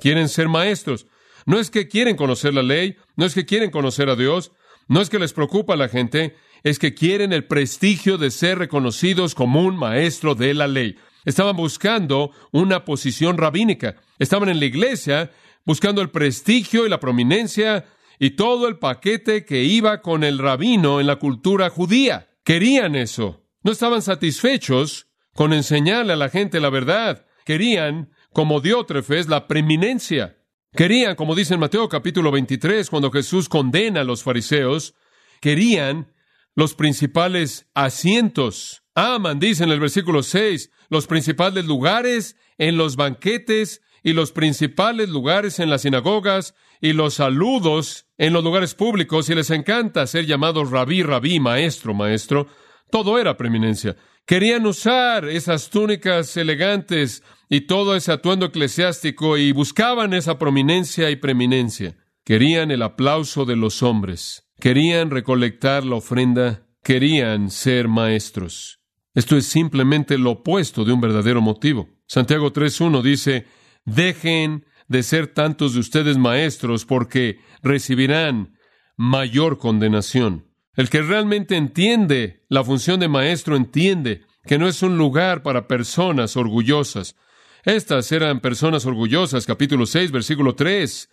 quieren 0.00 0.28
ser 0.28 0.48
maestros. 0.48 1.06
No 1.46 1.58
es 1.58 1.70
que 1.70 1.88
quieren 1.88 2.16
conocer 2.16 2.52
la 2.52 2.62
ley, 2.62 2.96
no 3.16 3.24
es 3.24 3.34
que 3.34 3.46
quieren 3.46 3.70
conocer 3.70 4.10
a 4.10 4.16
Dios, 4.16 4.52
no 4.88 5.00
es 5.00 5.08
que 5.08 5.18
les 5.18 5.32
preocupa 5.32 5.74
a 5.74 5.76
la 5.76 5.88
gente, 5.88 6.36
es 6.62 6.78
que 6.78 6.94
quieren 6.94 7.32
el 7.32 7.44
prestigio 7.44 8.18
de 8.18 8.30
ser 8.30 8.58
reconocidos 8.58 9.34
como 9.34 9.62
un 9.62 9.76
maestro 9.76 10.34
de 10.34 10.54
la 10.54 10.66
ley. 10.66 10.96
Estaban 11.24 11.56
buscando 11.56 12.32
una 12.52 12.84
posición 12.84 13.38
rabínica. 13.38 13.96
Estaban 14.18 14.48
en 14.48 14.58
la 14.58 14.66
iglesia 14.66 15.30
buscando 15.64 16.00
el 16.00 16.10
prestigio 16.10 16.86
y 16.86 16.88
la 16.88 17.00
prominencia 17.00 17.84
y 18.18 18.30
todo 18.30 18.66
el 18.66 18.78
paquete 18.78 19.44
que 19.44 19.62
iba 19.62 20.00
con 20.00 20.24
el 20.24 20.38
rabino 20.38 21.00
en 21.00 21.06
la 21.06 21.16
cultura 21.16 21.70
judía. 21.70 22.27
Querían 22.48 22.94
eso. 22.94 23.44
No 23.62 23.72
estaban 23.72 24.00
satisfechos 24.00 25.06
con 25.34 25.52
enseñarle 25.52 26.14
a 26.14 26.16
la 26.16 26.30
gente 26.30 26.60
la 26.60 26.70
verdad. 26.70 27.26
Querían, 27.44 28.10
como 28.32 28.62
Diótrefes, 28.62 29.28
la 29.28 29.46
preeminencia. 29.46 30.38
Querían, 30.72 31.14
como 31.14 31.34
dice 31.34 31.52
en 31.52 31.60
Mateo 31.60 31.90
capítulo 31.90 32.30
23, 32.30 32.88
cuando 32.88 33.10
Jesús 33.10 33.50
condena 33.50 34.00
a 34.00 34.04
los 34.04 34.22
fariseos, 34.22 34.94
querían 35.42 36.14
los 36.54 36.72
principales 36.72 37.68
asientos. 37.74 38.82
Aman, 38.94 39.40
dice 39.40 39.64
en 39.64 39.70
el 39.70 39.80
versículo 39.80 40.22
6, 40.22 40.70
los 40.88 41.06
principales 41.06 41.66
lugares 41.66 42.34
en 42.56 42.78
los 42.78 42.96
banquetes 42.96 43.82
y 44.02 44.12
los 44.12 44.32
principales 44.32 45.08
lugares 45.08 45.58
en 45.58 45.70
las 45.70 45.82
sinagogas 45.82 46.54
y 46.80 46.92
los 46.92 47.14
saludos 47.14 48.06
en 48.16 48.32
los 48.32 48.44
lugares 48.44 48.74
públicos 48.74 49.28
y 49.30 49.34
les 49.34 49.50
encanta 49.50 50.06
ser 50.06 50.26
llamados 50.26 50.70
rabí, 50.70 51.02
rabí, 51.02 51.40
maestro, 51.40 51.94
maestro. 51.94 52.46
Todo 52.90 53.18
era 53.18 53.36
preeminencia. 53.36 53.96
Querían 54.26 54.66
usar 54.66 55.24
esas 55.28 55.70
túnicas 55.70 56.36
elegantes 56.36 57.22
y 57.48 57.62
todo 57.62 57.96
ese 57.96 58.12
atuendo 58.12 58.46
eclesiástico 58.46 59.38
y 59.38 59.52
buscaban 59.52 60.12
esa 60.12 60.38
prominencia 60.38 61.10
y 61.10 61.16
preeminencia. 61.16 61.96
Querían 62.24 62.70
el 62.70 62.82
aplauso 62.82 63.46
de 63.46 63.56
los 63.56 63.82
hombres. 63.82 64.46
Querían 64.60 65.10
recolectar 65.10 65.84
la 65.84 65.96
ofrenda. 65.96 66.66
Querían 66.82 67.50
ser 67.50 67.88
maestros. 67.88 68.80
Esto 69.14 69.36
es 69.36 69.46
simplemente 69.46 70.18
lo 70.18 70.32
opuesto 70.32 70.84
de 70.84 70.92
un 70.92 71.00
verdadero 71.00 71.40
motivo. 71.40 71.88
Santiago 72.06 72.52
3.1 72.52 73.02
dice, 73.02 73.46
dejen 73.88 74.66
de 74.86 75.02
ser 75.02 75.28
tantos 75.28 75.74
de 75.74 75.80
ustedes 75.80 76.16
maestros 76.18 76.84
porque 76.84 77.40
recibirán 77.62 78.56
mayor 78.96 79.58
condenación. 79.58 80.46
El 80.74 80.90
que 80.90 81.02
realmente 81.02 81.56
entiende 81.56 82.44
la 82.48 82.64
función 82.64 83.00
de 83.00 83.08
maestro 83.08 83.56
entiende 83.56 84.22
que 84.44 84.58
no 84.58 84.68
es 84.68 84.82
un 84.82 84.96
lugar 84.96 85.42
para 85.42 85.66
personas 85.66 86.36
orgullosas. 86.36 87.16
Estas 87.64 88.12
eran 88.12 88.40
personas 88.40 88.86
orgullosas, 88.86 89.44
capítulo 89.46 89.86
6, 89.86 90.10
versículo 90.12 90.54
3. 90.54 91.10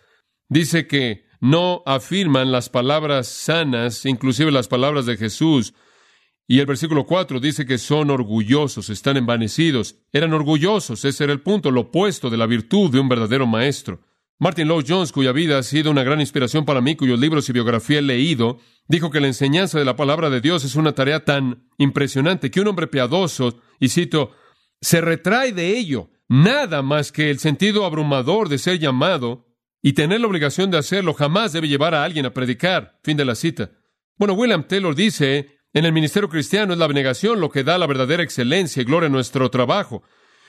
Dice 0.48 0.86
que 0.86 1.24
no 1.40 1.82
afirman 1.84 2.52
las 2.52 2.68
palabras 2.68 3.26
sanas, 3.26 4.06
inclusive 4.06 4.50
las 4.50 4.68
palabras 4.68 5.04
de 5.06 5.16
Jesús, 5.16 5.74
y 6.48 6.60
el 6.60 6.66
versículo 6.66 7.06
4 7.06 7.40
dice 7.40 7.66
que 7.66 7.78
son 7.78 8.10
orgullosos, 8.10 8.88
están 8.88 9.16
envanecidos. 9.16 9.96
Eran 10.12 10.32
orgullosos, 10.32 11.04
ese 11.04 11.24
era 11.24 11.32
el 11.32 11.40
punto, 11.40 11.72
lo 11.72 11.82
opuesto 11.82 12.30
de 12.30 12.36
la 12.36 12.46
virtud 12.46 12.90
de 12.90 13.00
un 13.00 13.08
verdadero 13.08 13.46
maestro. 13.46 14.00
Martin 14.38 14.68
Lloyd 14.68 14.84
Jones, 14.86 15.12
cuya 15.12 15.32
vida 15.32 15.58
ha 15.58 15.62
sido 15.62 15.90
una 15.90 16.04
gran 16.04 16.20
inspiración 16.20 16.64
para 16.64 16.80
mí, 16.80 16.94
cuyos 16.94 17.18
libros 17.18 17.48
y 17.48 17.52
biografía 17.52 17.98
he 17.98 18.02
leído, 18.02 18.58
dijo 18.86 19.10
que 19.10 19.20
la 19.20 19.26
enseñanza 19.26 19.78
de 19.78 19.84
la 19.84 19.96
palabra 19.96 20.30
de 20.30 20.40
Dios 20.40 20.62
es 20.64 20.76
una 20.76 20.92
tarea 20.92 21.24
tan 21.24 21.66
impresionante 21.78 22.50
que 22.50 22.60
un 22.60 22.68
hombre 22.68 22.86
piadoso, 22.86 23.58
y 23.80 23.88
cito, 23.88 24.32
se 24.80 25.00
retrae 25.00 25.52
de 25.52 25.76
ello, 25.76 26.10
nada 26.28 26.82
más 26.82 27.12
que 27.12 27.30
el 27.30 27.38
sentido 27.38 27.84
abrumador 27.84 28.48
de 28.48 28.58
ser 28.58 28.78
llamado 28.78 29.46
y 29.82 29.94
tener 29.94 30.20
la 30.20 30.26
obligación 30.26 30.70
de 30.70 30.78
hacerlo 30.78 31.14
jamás 31.14 31.52
debe 31.52 31.68
llevar 31.68 31.94
a 31.94 32.04
alguien 32.04 32.26
a 32.26 32.34
predicar. 32.34 32.98
Fin 33.02 33.16
de 33.16 33.24
la 33.24 33.34
cita. 33.34 33.70
Bueno, 34.18 34.34
William 34.34 34.66
Taylor 34.66 34.94
dice 34.94 35.55
en 35.76 35.84
el 35.84 35.92
ministerio 35.92 36.30
cristiano 36.30 36.72
es 36.72 36.78
la 36.78 36.86
abnegación 36.86 37.38
lo 37.38 37.50
que 37.50 37.62
da 37.62 37.76
la 37.76 37.86
verdadera 37.86 38.22
excelencia 38.22 38.80
y 38.80 38.86
gloria 38.86 39.08
a 39.08 39.10
nuestro 39.10 39.50
trabajo. 39.50 40.02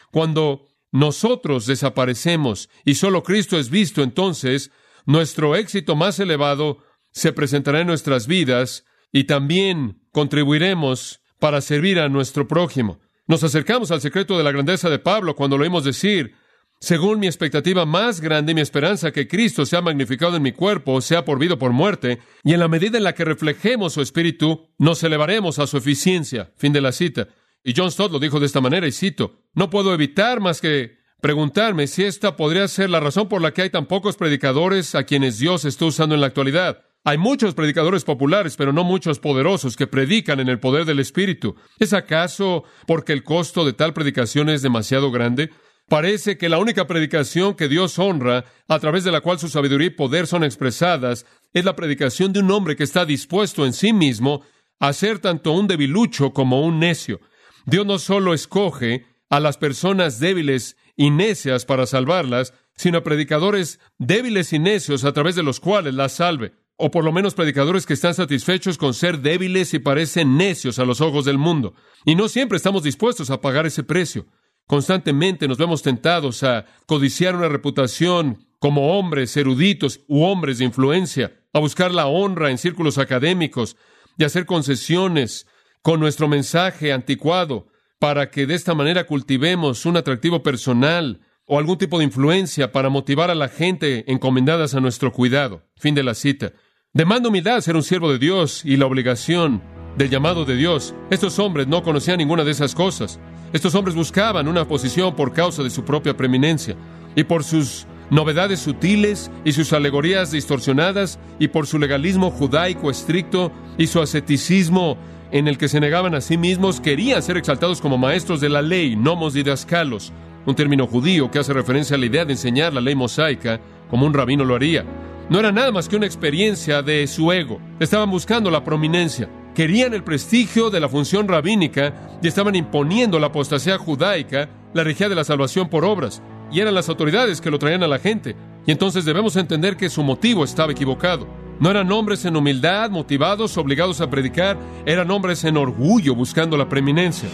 Cuando 0.10 0.70
nosotros 0.94 1.66
desaparecemos 1.66 2.70
y 2.86 2.96
solo 2.96 3.24
Cristo 3.24 3.60
es 3.60 3.70
visto, 3.70 4.04
entonces 4.04 4.72
nuestro 5.06 5.58
éxito 5.58 5.98
más 5.98 6.18
elevado 6.22 6.78
se 7.12 7.34
presentará 7.34 7.82
en 7.82 7.88
nuestras 7.88 8.26
vidas 8.26 8.86
y 9.12 9.26
también 9.26 10.00
contribuiremos 10.14 11.20
para 11.40 11.60
servir 11.60 12.00
a 12.00 12.08
nuestro 12.08 12.48
prójimo. 12.48 13.02
Nos 13.28 13.44
acercamos 13.44 13.92
al 13.92 14.00
secreto 14.00 14.38
de 14.38 14.46
la 14.46 14.54
grandeza 14.54 14.90
de 14.90 15.00
Pablo 15.00 15.36
cuando 15.36 15.58
lo 15.58 15.66
oímos 15.66 15.84
decir, 15.84 16.36
según 16.80 17.20
mi 17.20 17.28
expectativa 17.28 17.86
más 17.86 18.22
grande, 18.22 18.54
mi 18.54 18.62
esperanza 18.62 19.12
que 19.12 19.28
Cristo 19.28 19.66
sea 19.66 19.82
magnificado 19.82 20.36
en 20.36 20.44
mi 20.44 20.52
cuerpo, 20.52 21.02
sea 21.02 21.26
por 21.26 21.40
vida 21.40 21.56
o 21.56 21.58
por 21.58 21.72
muerte, 21.72 22.20
y 22.44 22.54
en 22.54 22.60
la 22.60 22.68
medida 22.68 22.98
en 22.98 23.04
la 23.04 23.14
que 23.14 23.26
reflejemos 23.26 23.94
su 23.94 24.02
espíritu, 24.02 24.68
nos 24.78 25.02
elevaremos 25.04 25.60
a 25.60 25.68
su 25.68 25.78
eficiencia. 25.78 26.52
Fin 26.56 26.74
de 26.74 26.82
la 26.82 26.92
cita. 26.92 27.30
Y 27.64 27.74
John 27.76 27.92
Stott 27.92 28.12
lo 28.12 28.20
dijo 28.20 28.40
de 28.40 28.46
esta 28.46 28.62
manera, 28.62 28.88
y 28.88 28.92
cito, 28.92 29.42
no 29.54 29.70
puedo 29.70 29.94
evitar 29.94 30.40
más 30.40 30.62
que 30.62 30.98
preguntarme 31.20 31.88
si 31.88 32.04
esta 32.04 32.36
podría 32.36 32.68
ser 32.68 32.90
la 32.90 33.00
razón 33.00 33.28
por 33.28 33.42
la 33.42 33.52
que 33.52 33.64
hay 33.64 33.70
tan 33.70 33.88
pocos 33.88 34.16
predicadores 34.16 34.94
a 34.94 35.04
quienes 35.04 35.40
Dios 35.40 35.66
está 35.66 35.86
usando 35.86 36.14
en 36.14 36.22
la 36.22 36.28
actualidad. 36.28 36.84
Hay 37.04 37.18
muchos 37.18 37.54
predicadores 37.54 38.04
populares, 38.04 38.58
pero 38.58 38.74
no 38.74 38.84
muchos 38.84 39.20
poderosos 39.20 39.78
que 39.78 39.88
predican 39.88 40.40
en 40.40 40.50
el 40.50 40.60
poder 40.60 40.86
del 40.86 41.00
Espíritu. 41.00 41.56
¿Es 41.80 41.94
acaso 41.94 42.66
porque 42.86 43.14
el 43.14 43.24
costo 43.24 43.66
de 43.66 43.74
tal 43.74 43.94
predicación 43.94 44.50
es 44.50 44.62
demasiado 44.62 45.10
grande? 45.10 45.52
Parece 45.90 46.38
que 46.38 46.50
la 46.50 46.58
única 46.58 46.86
predicación 46.86 47.56
que 47.56 47.70
Dios 47.70 47.98
honra, 47.98 48.44
a 48.68 48.80
través 48.80 49.06
de 49.06 49.12
la 49.12 49.22
cual 49.22 49.40
su 49.40 49.48
sabiduría 49.48 49.88
y 49.88 49.92
poder 49.92 50.28
son 50.28 50.44
expresadas, 50.44 51.26
es 51.54 51.64
la 51.64 51.78
predicación 51.78 52.34
de 52.34 52.42
un 52.42 52.52
hombre 52.52 52.76
que 52.76 52.84
está 52.84 53.06
dispuesto 53.06 53.66
en 53.66 53.72
sí 53.72 53.94
mismo 53.94 54.42
a 54.80 54.92
ser 54.92 55.20
tanto 55.20 55.54
un 55.54 55.68
debilucho 55.68 56.34
como 56.34 56.62
un 56.62 56.80
necio. 56.80 57.22
Dios 57.66 57.86
no 57.86 58.00
solo 58.00 58.34
escoge 58.34 59.06
a 59.30 59.40
las 59.40 59.58
personas 59.58 60.20
débiles 60.20 60.76
y 60.98 61.10
necias 61.10 61.64
para 61.64 61.86
salvarlas, 61.86 62.54
sino 62.76 62.98
a 62.98 63.04
predicadores 63.04 63.80
débiles 63.98 64.52
y 64.52 64.60
necios 64.60 65.06
a 65.06 65.14
través 65.14 65.36
de 65.36 65.44
los 65.44 65.62
cuales 65.62 65.94
las 65.94 66.14
salve, 66.14 66.54
o 66.76 66.92
por 66.92 67.06
lo 67.06 67.14
menos 67.14 67.34
predicadores 67.34 67.86
que 67.86 67.94
están 67.94 68.14
satisfechos 68.14 68.78
con 68.78 68.94
ser 68.94 69.20
débiles 69.20 69.74
y 69.74 69.80
parecen 69.80 70.36
necios 70.36 70.80
a 70.80 70.86
los 70.86 71.00
ojos 71.00 71.24
del 71.24 71.38
mundo. 71.38 71.76
Y 72.06 72.16
no 72.16 72.28
siempre 72.28 72.58
estamos 72.58 72.84
dispuestos 72.84 73.30
a 73.30 73.40
pagar 73.40 73.66
ese 73.66 73.84
precio. 73.84 74.26
Constantemente 74.68 75.48
nos 75.48 75.58
vemos 75.58 75.82
tentados 75.82 76.44
a 76.44 76.66
codiciar 76.86 77.36
una 77.36 77.48
reputación 77.48 78.46
como 78.60 78.98
hombres 78.98 79.36
eruditos 79.38 80.02
u 80.08 80.24
hombres 80.24 80.58
de 80.58 80.66
influencia, 80.66 81.40
a 81.54 81.60
buscar 81.60 81.94
la 81.94 82.08
honra 82.08 82.52
en 82.52 82.58
círculos 82.58 82.98
académicos 82.98 83.78
y 84.18 84.26
hacer 84.26 84.46
concesiones 84.46 85.48
con 85.82 86.02
nuestro 86.02 86.28
mensaje 86.28 86.92
anticuado 86.92 87.68
para 87.98 88.30
que 88.30 88.46
de 88.46 88.56
esta 88.56 88.76
manera 88.76 89.06
cultivemos 89.06 89.86
un 89.86 89.96
atractivo 89.96 90.44
personal 90.44 91.22
o 91.46 91.58
algún 91.58 91.78
tipo 91.78 91.98
de 91.98 92.04
influencia 92.04 92.74
para 92.74 92.90
motivar 92.90 93.32
a 93.32 93.36
la 93.36 93.48
gente 93.48 94.12
encomendadas 94.12 94.76
a 94.76 94.82
nuestro 94.82 95.14
cuidado. 95.14 95.64
Fin 95.78 95.96
de 95.96 96.04
la 96.04 96.14
cita. 96.14 96.52
Demanda 96.94 97.30
humildad 97.30 97.62
ser 97.62 97.76
un 97.78 97.84
siervo 97.84 98.12
de 98.12 98.20
Dios 98.20 98.66
y 98.66 98.76
la 98.76 98.86
obligación 98.86 99.62
del 99.98 100.10
llamado 100.10 100.44
de 100.44 100.58
Dios. 100.58 100.94
Estos 101.10 101.40
hombres 101.40 101.68
no 101.68 101.84
conocían 101.84 102.18
ninguna 102.18 102.44
de 102.44 102.52
esas 102.52 102.76
cosas. 102.76 103.20
Estos 103.54 103.76
hombres 103.76 103.96
buscaban 103.96 104.48
una 104.48 104.68
posición 104.68 105.16
por 105.16 105.34
causa 105.34 105.64
de 105.64 105.70
su 105.70 105.86
propia 105.86 106.18
preeminencia 106.18 106.76
y 107.16 107.24
por 107.24 107.44
sus 107.44 107.88
novedades 108.10 108.60
sutiles 108.60 109.32
y 109.46 109.54
sus 109.54 109.74
alegorías 109.74 110.32
distorsionadas 110.32 111.20
y 111.40 111.48
por 111.48 111.66
su 111.66 111.80
legalismo 111.80 112.30
judaico 112.32 112.92
estricto 112.92 113.52
y 113.78 113.88
su 113.88 114.02
asceticismo 114.02 114.98
en 115.32 115.48
el 115.48 115.58
que 115.58 115.68
se 115.68 115.80
negaban 115.80 116.16
a 116.16 116.22
sí 116.22 116.38
mismos, 116.38 116.80
querían 116.80 117.22
ser 117.22 117.38
exaltados 117.38 117.82
como 117.82 117.98
maestros 117.98 118.40
de 118.40 118.50
la 118.50 118.62
ley, 118.62 118.96
nomos 118.96 119.34
didascalos, 119.34 120.14
un 120.46 120.56
término 120.56 120.88
judío 120.88 121.30
que 121.30 121.40
hace 121.40 121.54
referencia 121.54 121.96
a 121.96 122.00
la 122.00 122.06
idea 122.06 122.26
de 122.26 122.34
enseñar 122.34 122.74
la 122.74 122.82
ley 122.82 122.96
mosaica 122.96 123.60
como 123.90 124.06
un 124.06 124.14
rabino 124.14 124.46
lo 124.46 124.56
haría. 124.56 124.86
No 125.30 125.40
era 125.40 125.52
nada 125.52 125.72
más 125.72 125.90
que 125.90 125.98
una 125.98 126.06
experiencia 126.06 126.82
de 126.82 127.06
su 127.08 127.32
ego. 127.34 127.60
Estaban 127.82 128.10
buscando 128.10 128.50
la 128.50 128.64
prominencia. 128.64 129.28
Querían 129.58 129.96
el 129.96 130.04
prestigio 130.04 130.70
de 130.70 130.80
la 130.80 130.88
función 130.88 131.28
rabínica 131.28 132.20
y 132.22 132.28
estaban 132.28 132.54
imponiendo 132.54 133.18
la 133.18 133.26
apostasía 133.26 133.80
judaica, 133.80 134.48
la 134.76 134.84
regía 134.84 135.10
de 135.10 135.16
la 135.16 135.24
salvación 135.24 135.68
por 135.68 135.84
obras. 135.84 136.22
Y 136.52 136.60
eran 136.60 136.76
las 136.76 136.90
autoridades 136.90 137.42
que 137.42 137.50
lo 137.50 137.58
traían 137.58 137.82
a 137.82 137.88
la 137.88 137.98
gente. 137.98 138.36
Y 138.68 138.72
entonces 138.72 139.04
debemos 139.04 139.36
entender 139.36 139.76
que 139.76 139.90
su 139.90 140.04
motivo 140.04 140.44
estaba 140.44 140.74
equivocado. 140.74 141.28
No 141.60 141.72
eran 141.72 141.92
hombres 141.92 142.24
en 142.26 142.36
humildad, 142.36 142.92
motivados, 142.92 143.58
obligados 143.58 144.00
a 144.00 144.12
predicar, 144.12 144.60
eran 144.86 145.10
hombres 145.10 145.44
en 145.44 145.58
orgullo 145.58 146.14
buscando 146.14 146.56
la 146.56 146.70
preeminencia. 146.70 147.28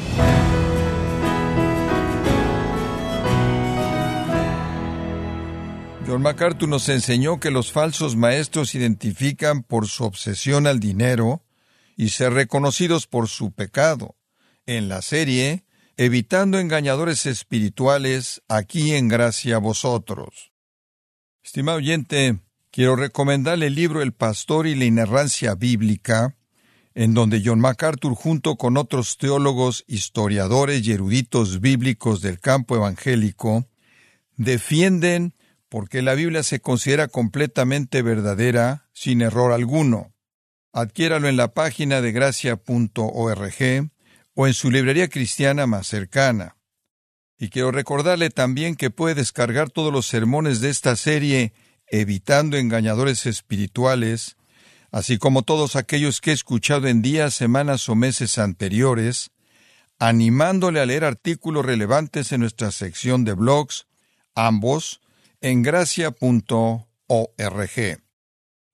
John 6.07 6.21
MacArthur 6.21 6.69
nos 6.69 6.88
enseñó 6.88 7.41
que 7.41 7.51
los 7.51 7.73
falsos 7.73 8.15
maestros 8.15 8.75
identifican 8.75 9.62
por 9.62 9.88
su 9.88 10.05
obsesión 10.05 10.67
al 10.67 10.79
dinero 10.79 11.42
y 11.95 12.10
ser 12.10 12.34
reconocidos 12.34 13.08
por 13.08 13.27
su 13.27 13.51
pecado. 13.51 14.15
En 14.65 14.89
la 14.89 15.01
serie, 15.01 15.65
Evitando 15.95 16.58
engañadores 16.58 17.27
espirituales, 17.27 18.41
aquí 18.47 18.95
en 18.95 19.10
gracia 19.10 19.58
a 19.58 19.60
vosotros. 19.60 20.51
Estimado 21.43 21.77
oyente, 21.77 22.39
quiero 22.71 22.95
recomendarle 22.95 23.67
el 23.67 23.75
libro 23.75 24.01
El 24.01 24.12
pastor 24.12 24.65
y 24.65 24.73
la 24.73 24.86
inerrancia 24.86 25.53
bíblica, 25.53 26.36
en 26.95 27.13
donde 27.13 27.43
John 27.45 27.60
MacArthur 27.60 28.15
junto 28.15 28.56
con 28.56 28.77
otros 28.77 29.19
teólogos, 29.19 29.84
historiadores 29.88 30.84
y 30.88 30.93
eruditos 30.93 31.62
bíblicos 31.62 32.21
del 32.21 32.39
campo 32.39 32.75
evangélico, 32.75 33.67
defienden 34.36 35.36
porque 35.69 36.01
la 36.01 36.15
Biblia 36.15 36.41
se 36.41 36.60
considera 36.60 37.08
completamente 37.08 38.01
verdadera, 38.01 38.89
sin 38.93 39.21
error 39.21 39.51
alguno. 39.51 40.12
Adquiéralo 40.73 41.29
en 41.29 41.38
la 41.38 41.53
página 41.53 42.01
de 42.01 42.12
gracia.org 42.12 43.91
o 44.33 44.47
en 44.47 44.53
su 44.55 44.71
librería 44.71 45.07
cristiana 45.07 45.67
más 45.67 45.86
cercana. 45.86 46.57
Y 47.38 47.49
quiero 47.49 47.71
recordarle 47.71 48.31
también 48.31 48.75
que 48.75 48.89
puede 48.89 49.15
descargar 49.15 49.69
todos 49.69 49.93
los 49.93 50.07
sermones 50.07 50.62
de 50.62 50.69
esta 50.69 50.95
serie 50.95 51.53
Evitando 51.88 52.57
engañadores 52.57 53.27
espirituales, 53.27 54.38
así 54.91 55.19
como 55.19 55.43
todos 55.43 55.75
aquellos 55.75 56.21
que 56.21 56.31
he 56.31 56.33
escuchado 56.33 56.88
en 56.88 57.03
días, 57.03 57.36
semanas 57.36 57.88
o 57.88 57.93
meses 57.93 58.39
anteriores, 58.39 59.29
animándole 59.99 60.79
a 60.79 60.88
leer 60.88 61.03
artículos 61.03 61.63
relevantes 61.63 62.31
en 62.31 62.41
nuestra 62.41 62.71
sección 62.71 63.25
de 63.25 63.33
blogs, 63.33 63.86
ambos 64.33 65.01
en 65.39 65.62
gracia.org. 65.62 66.88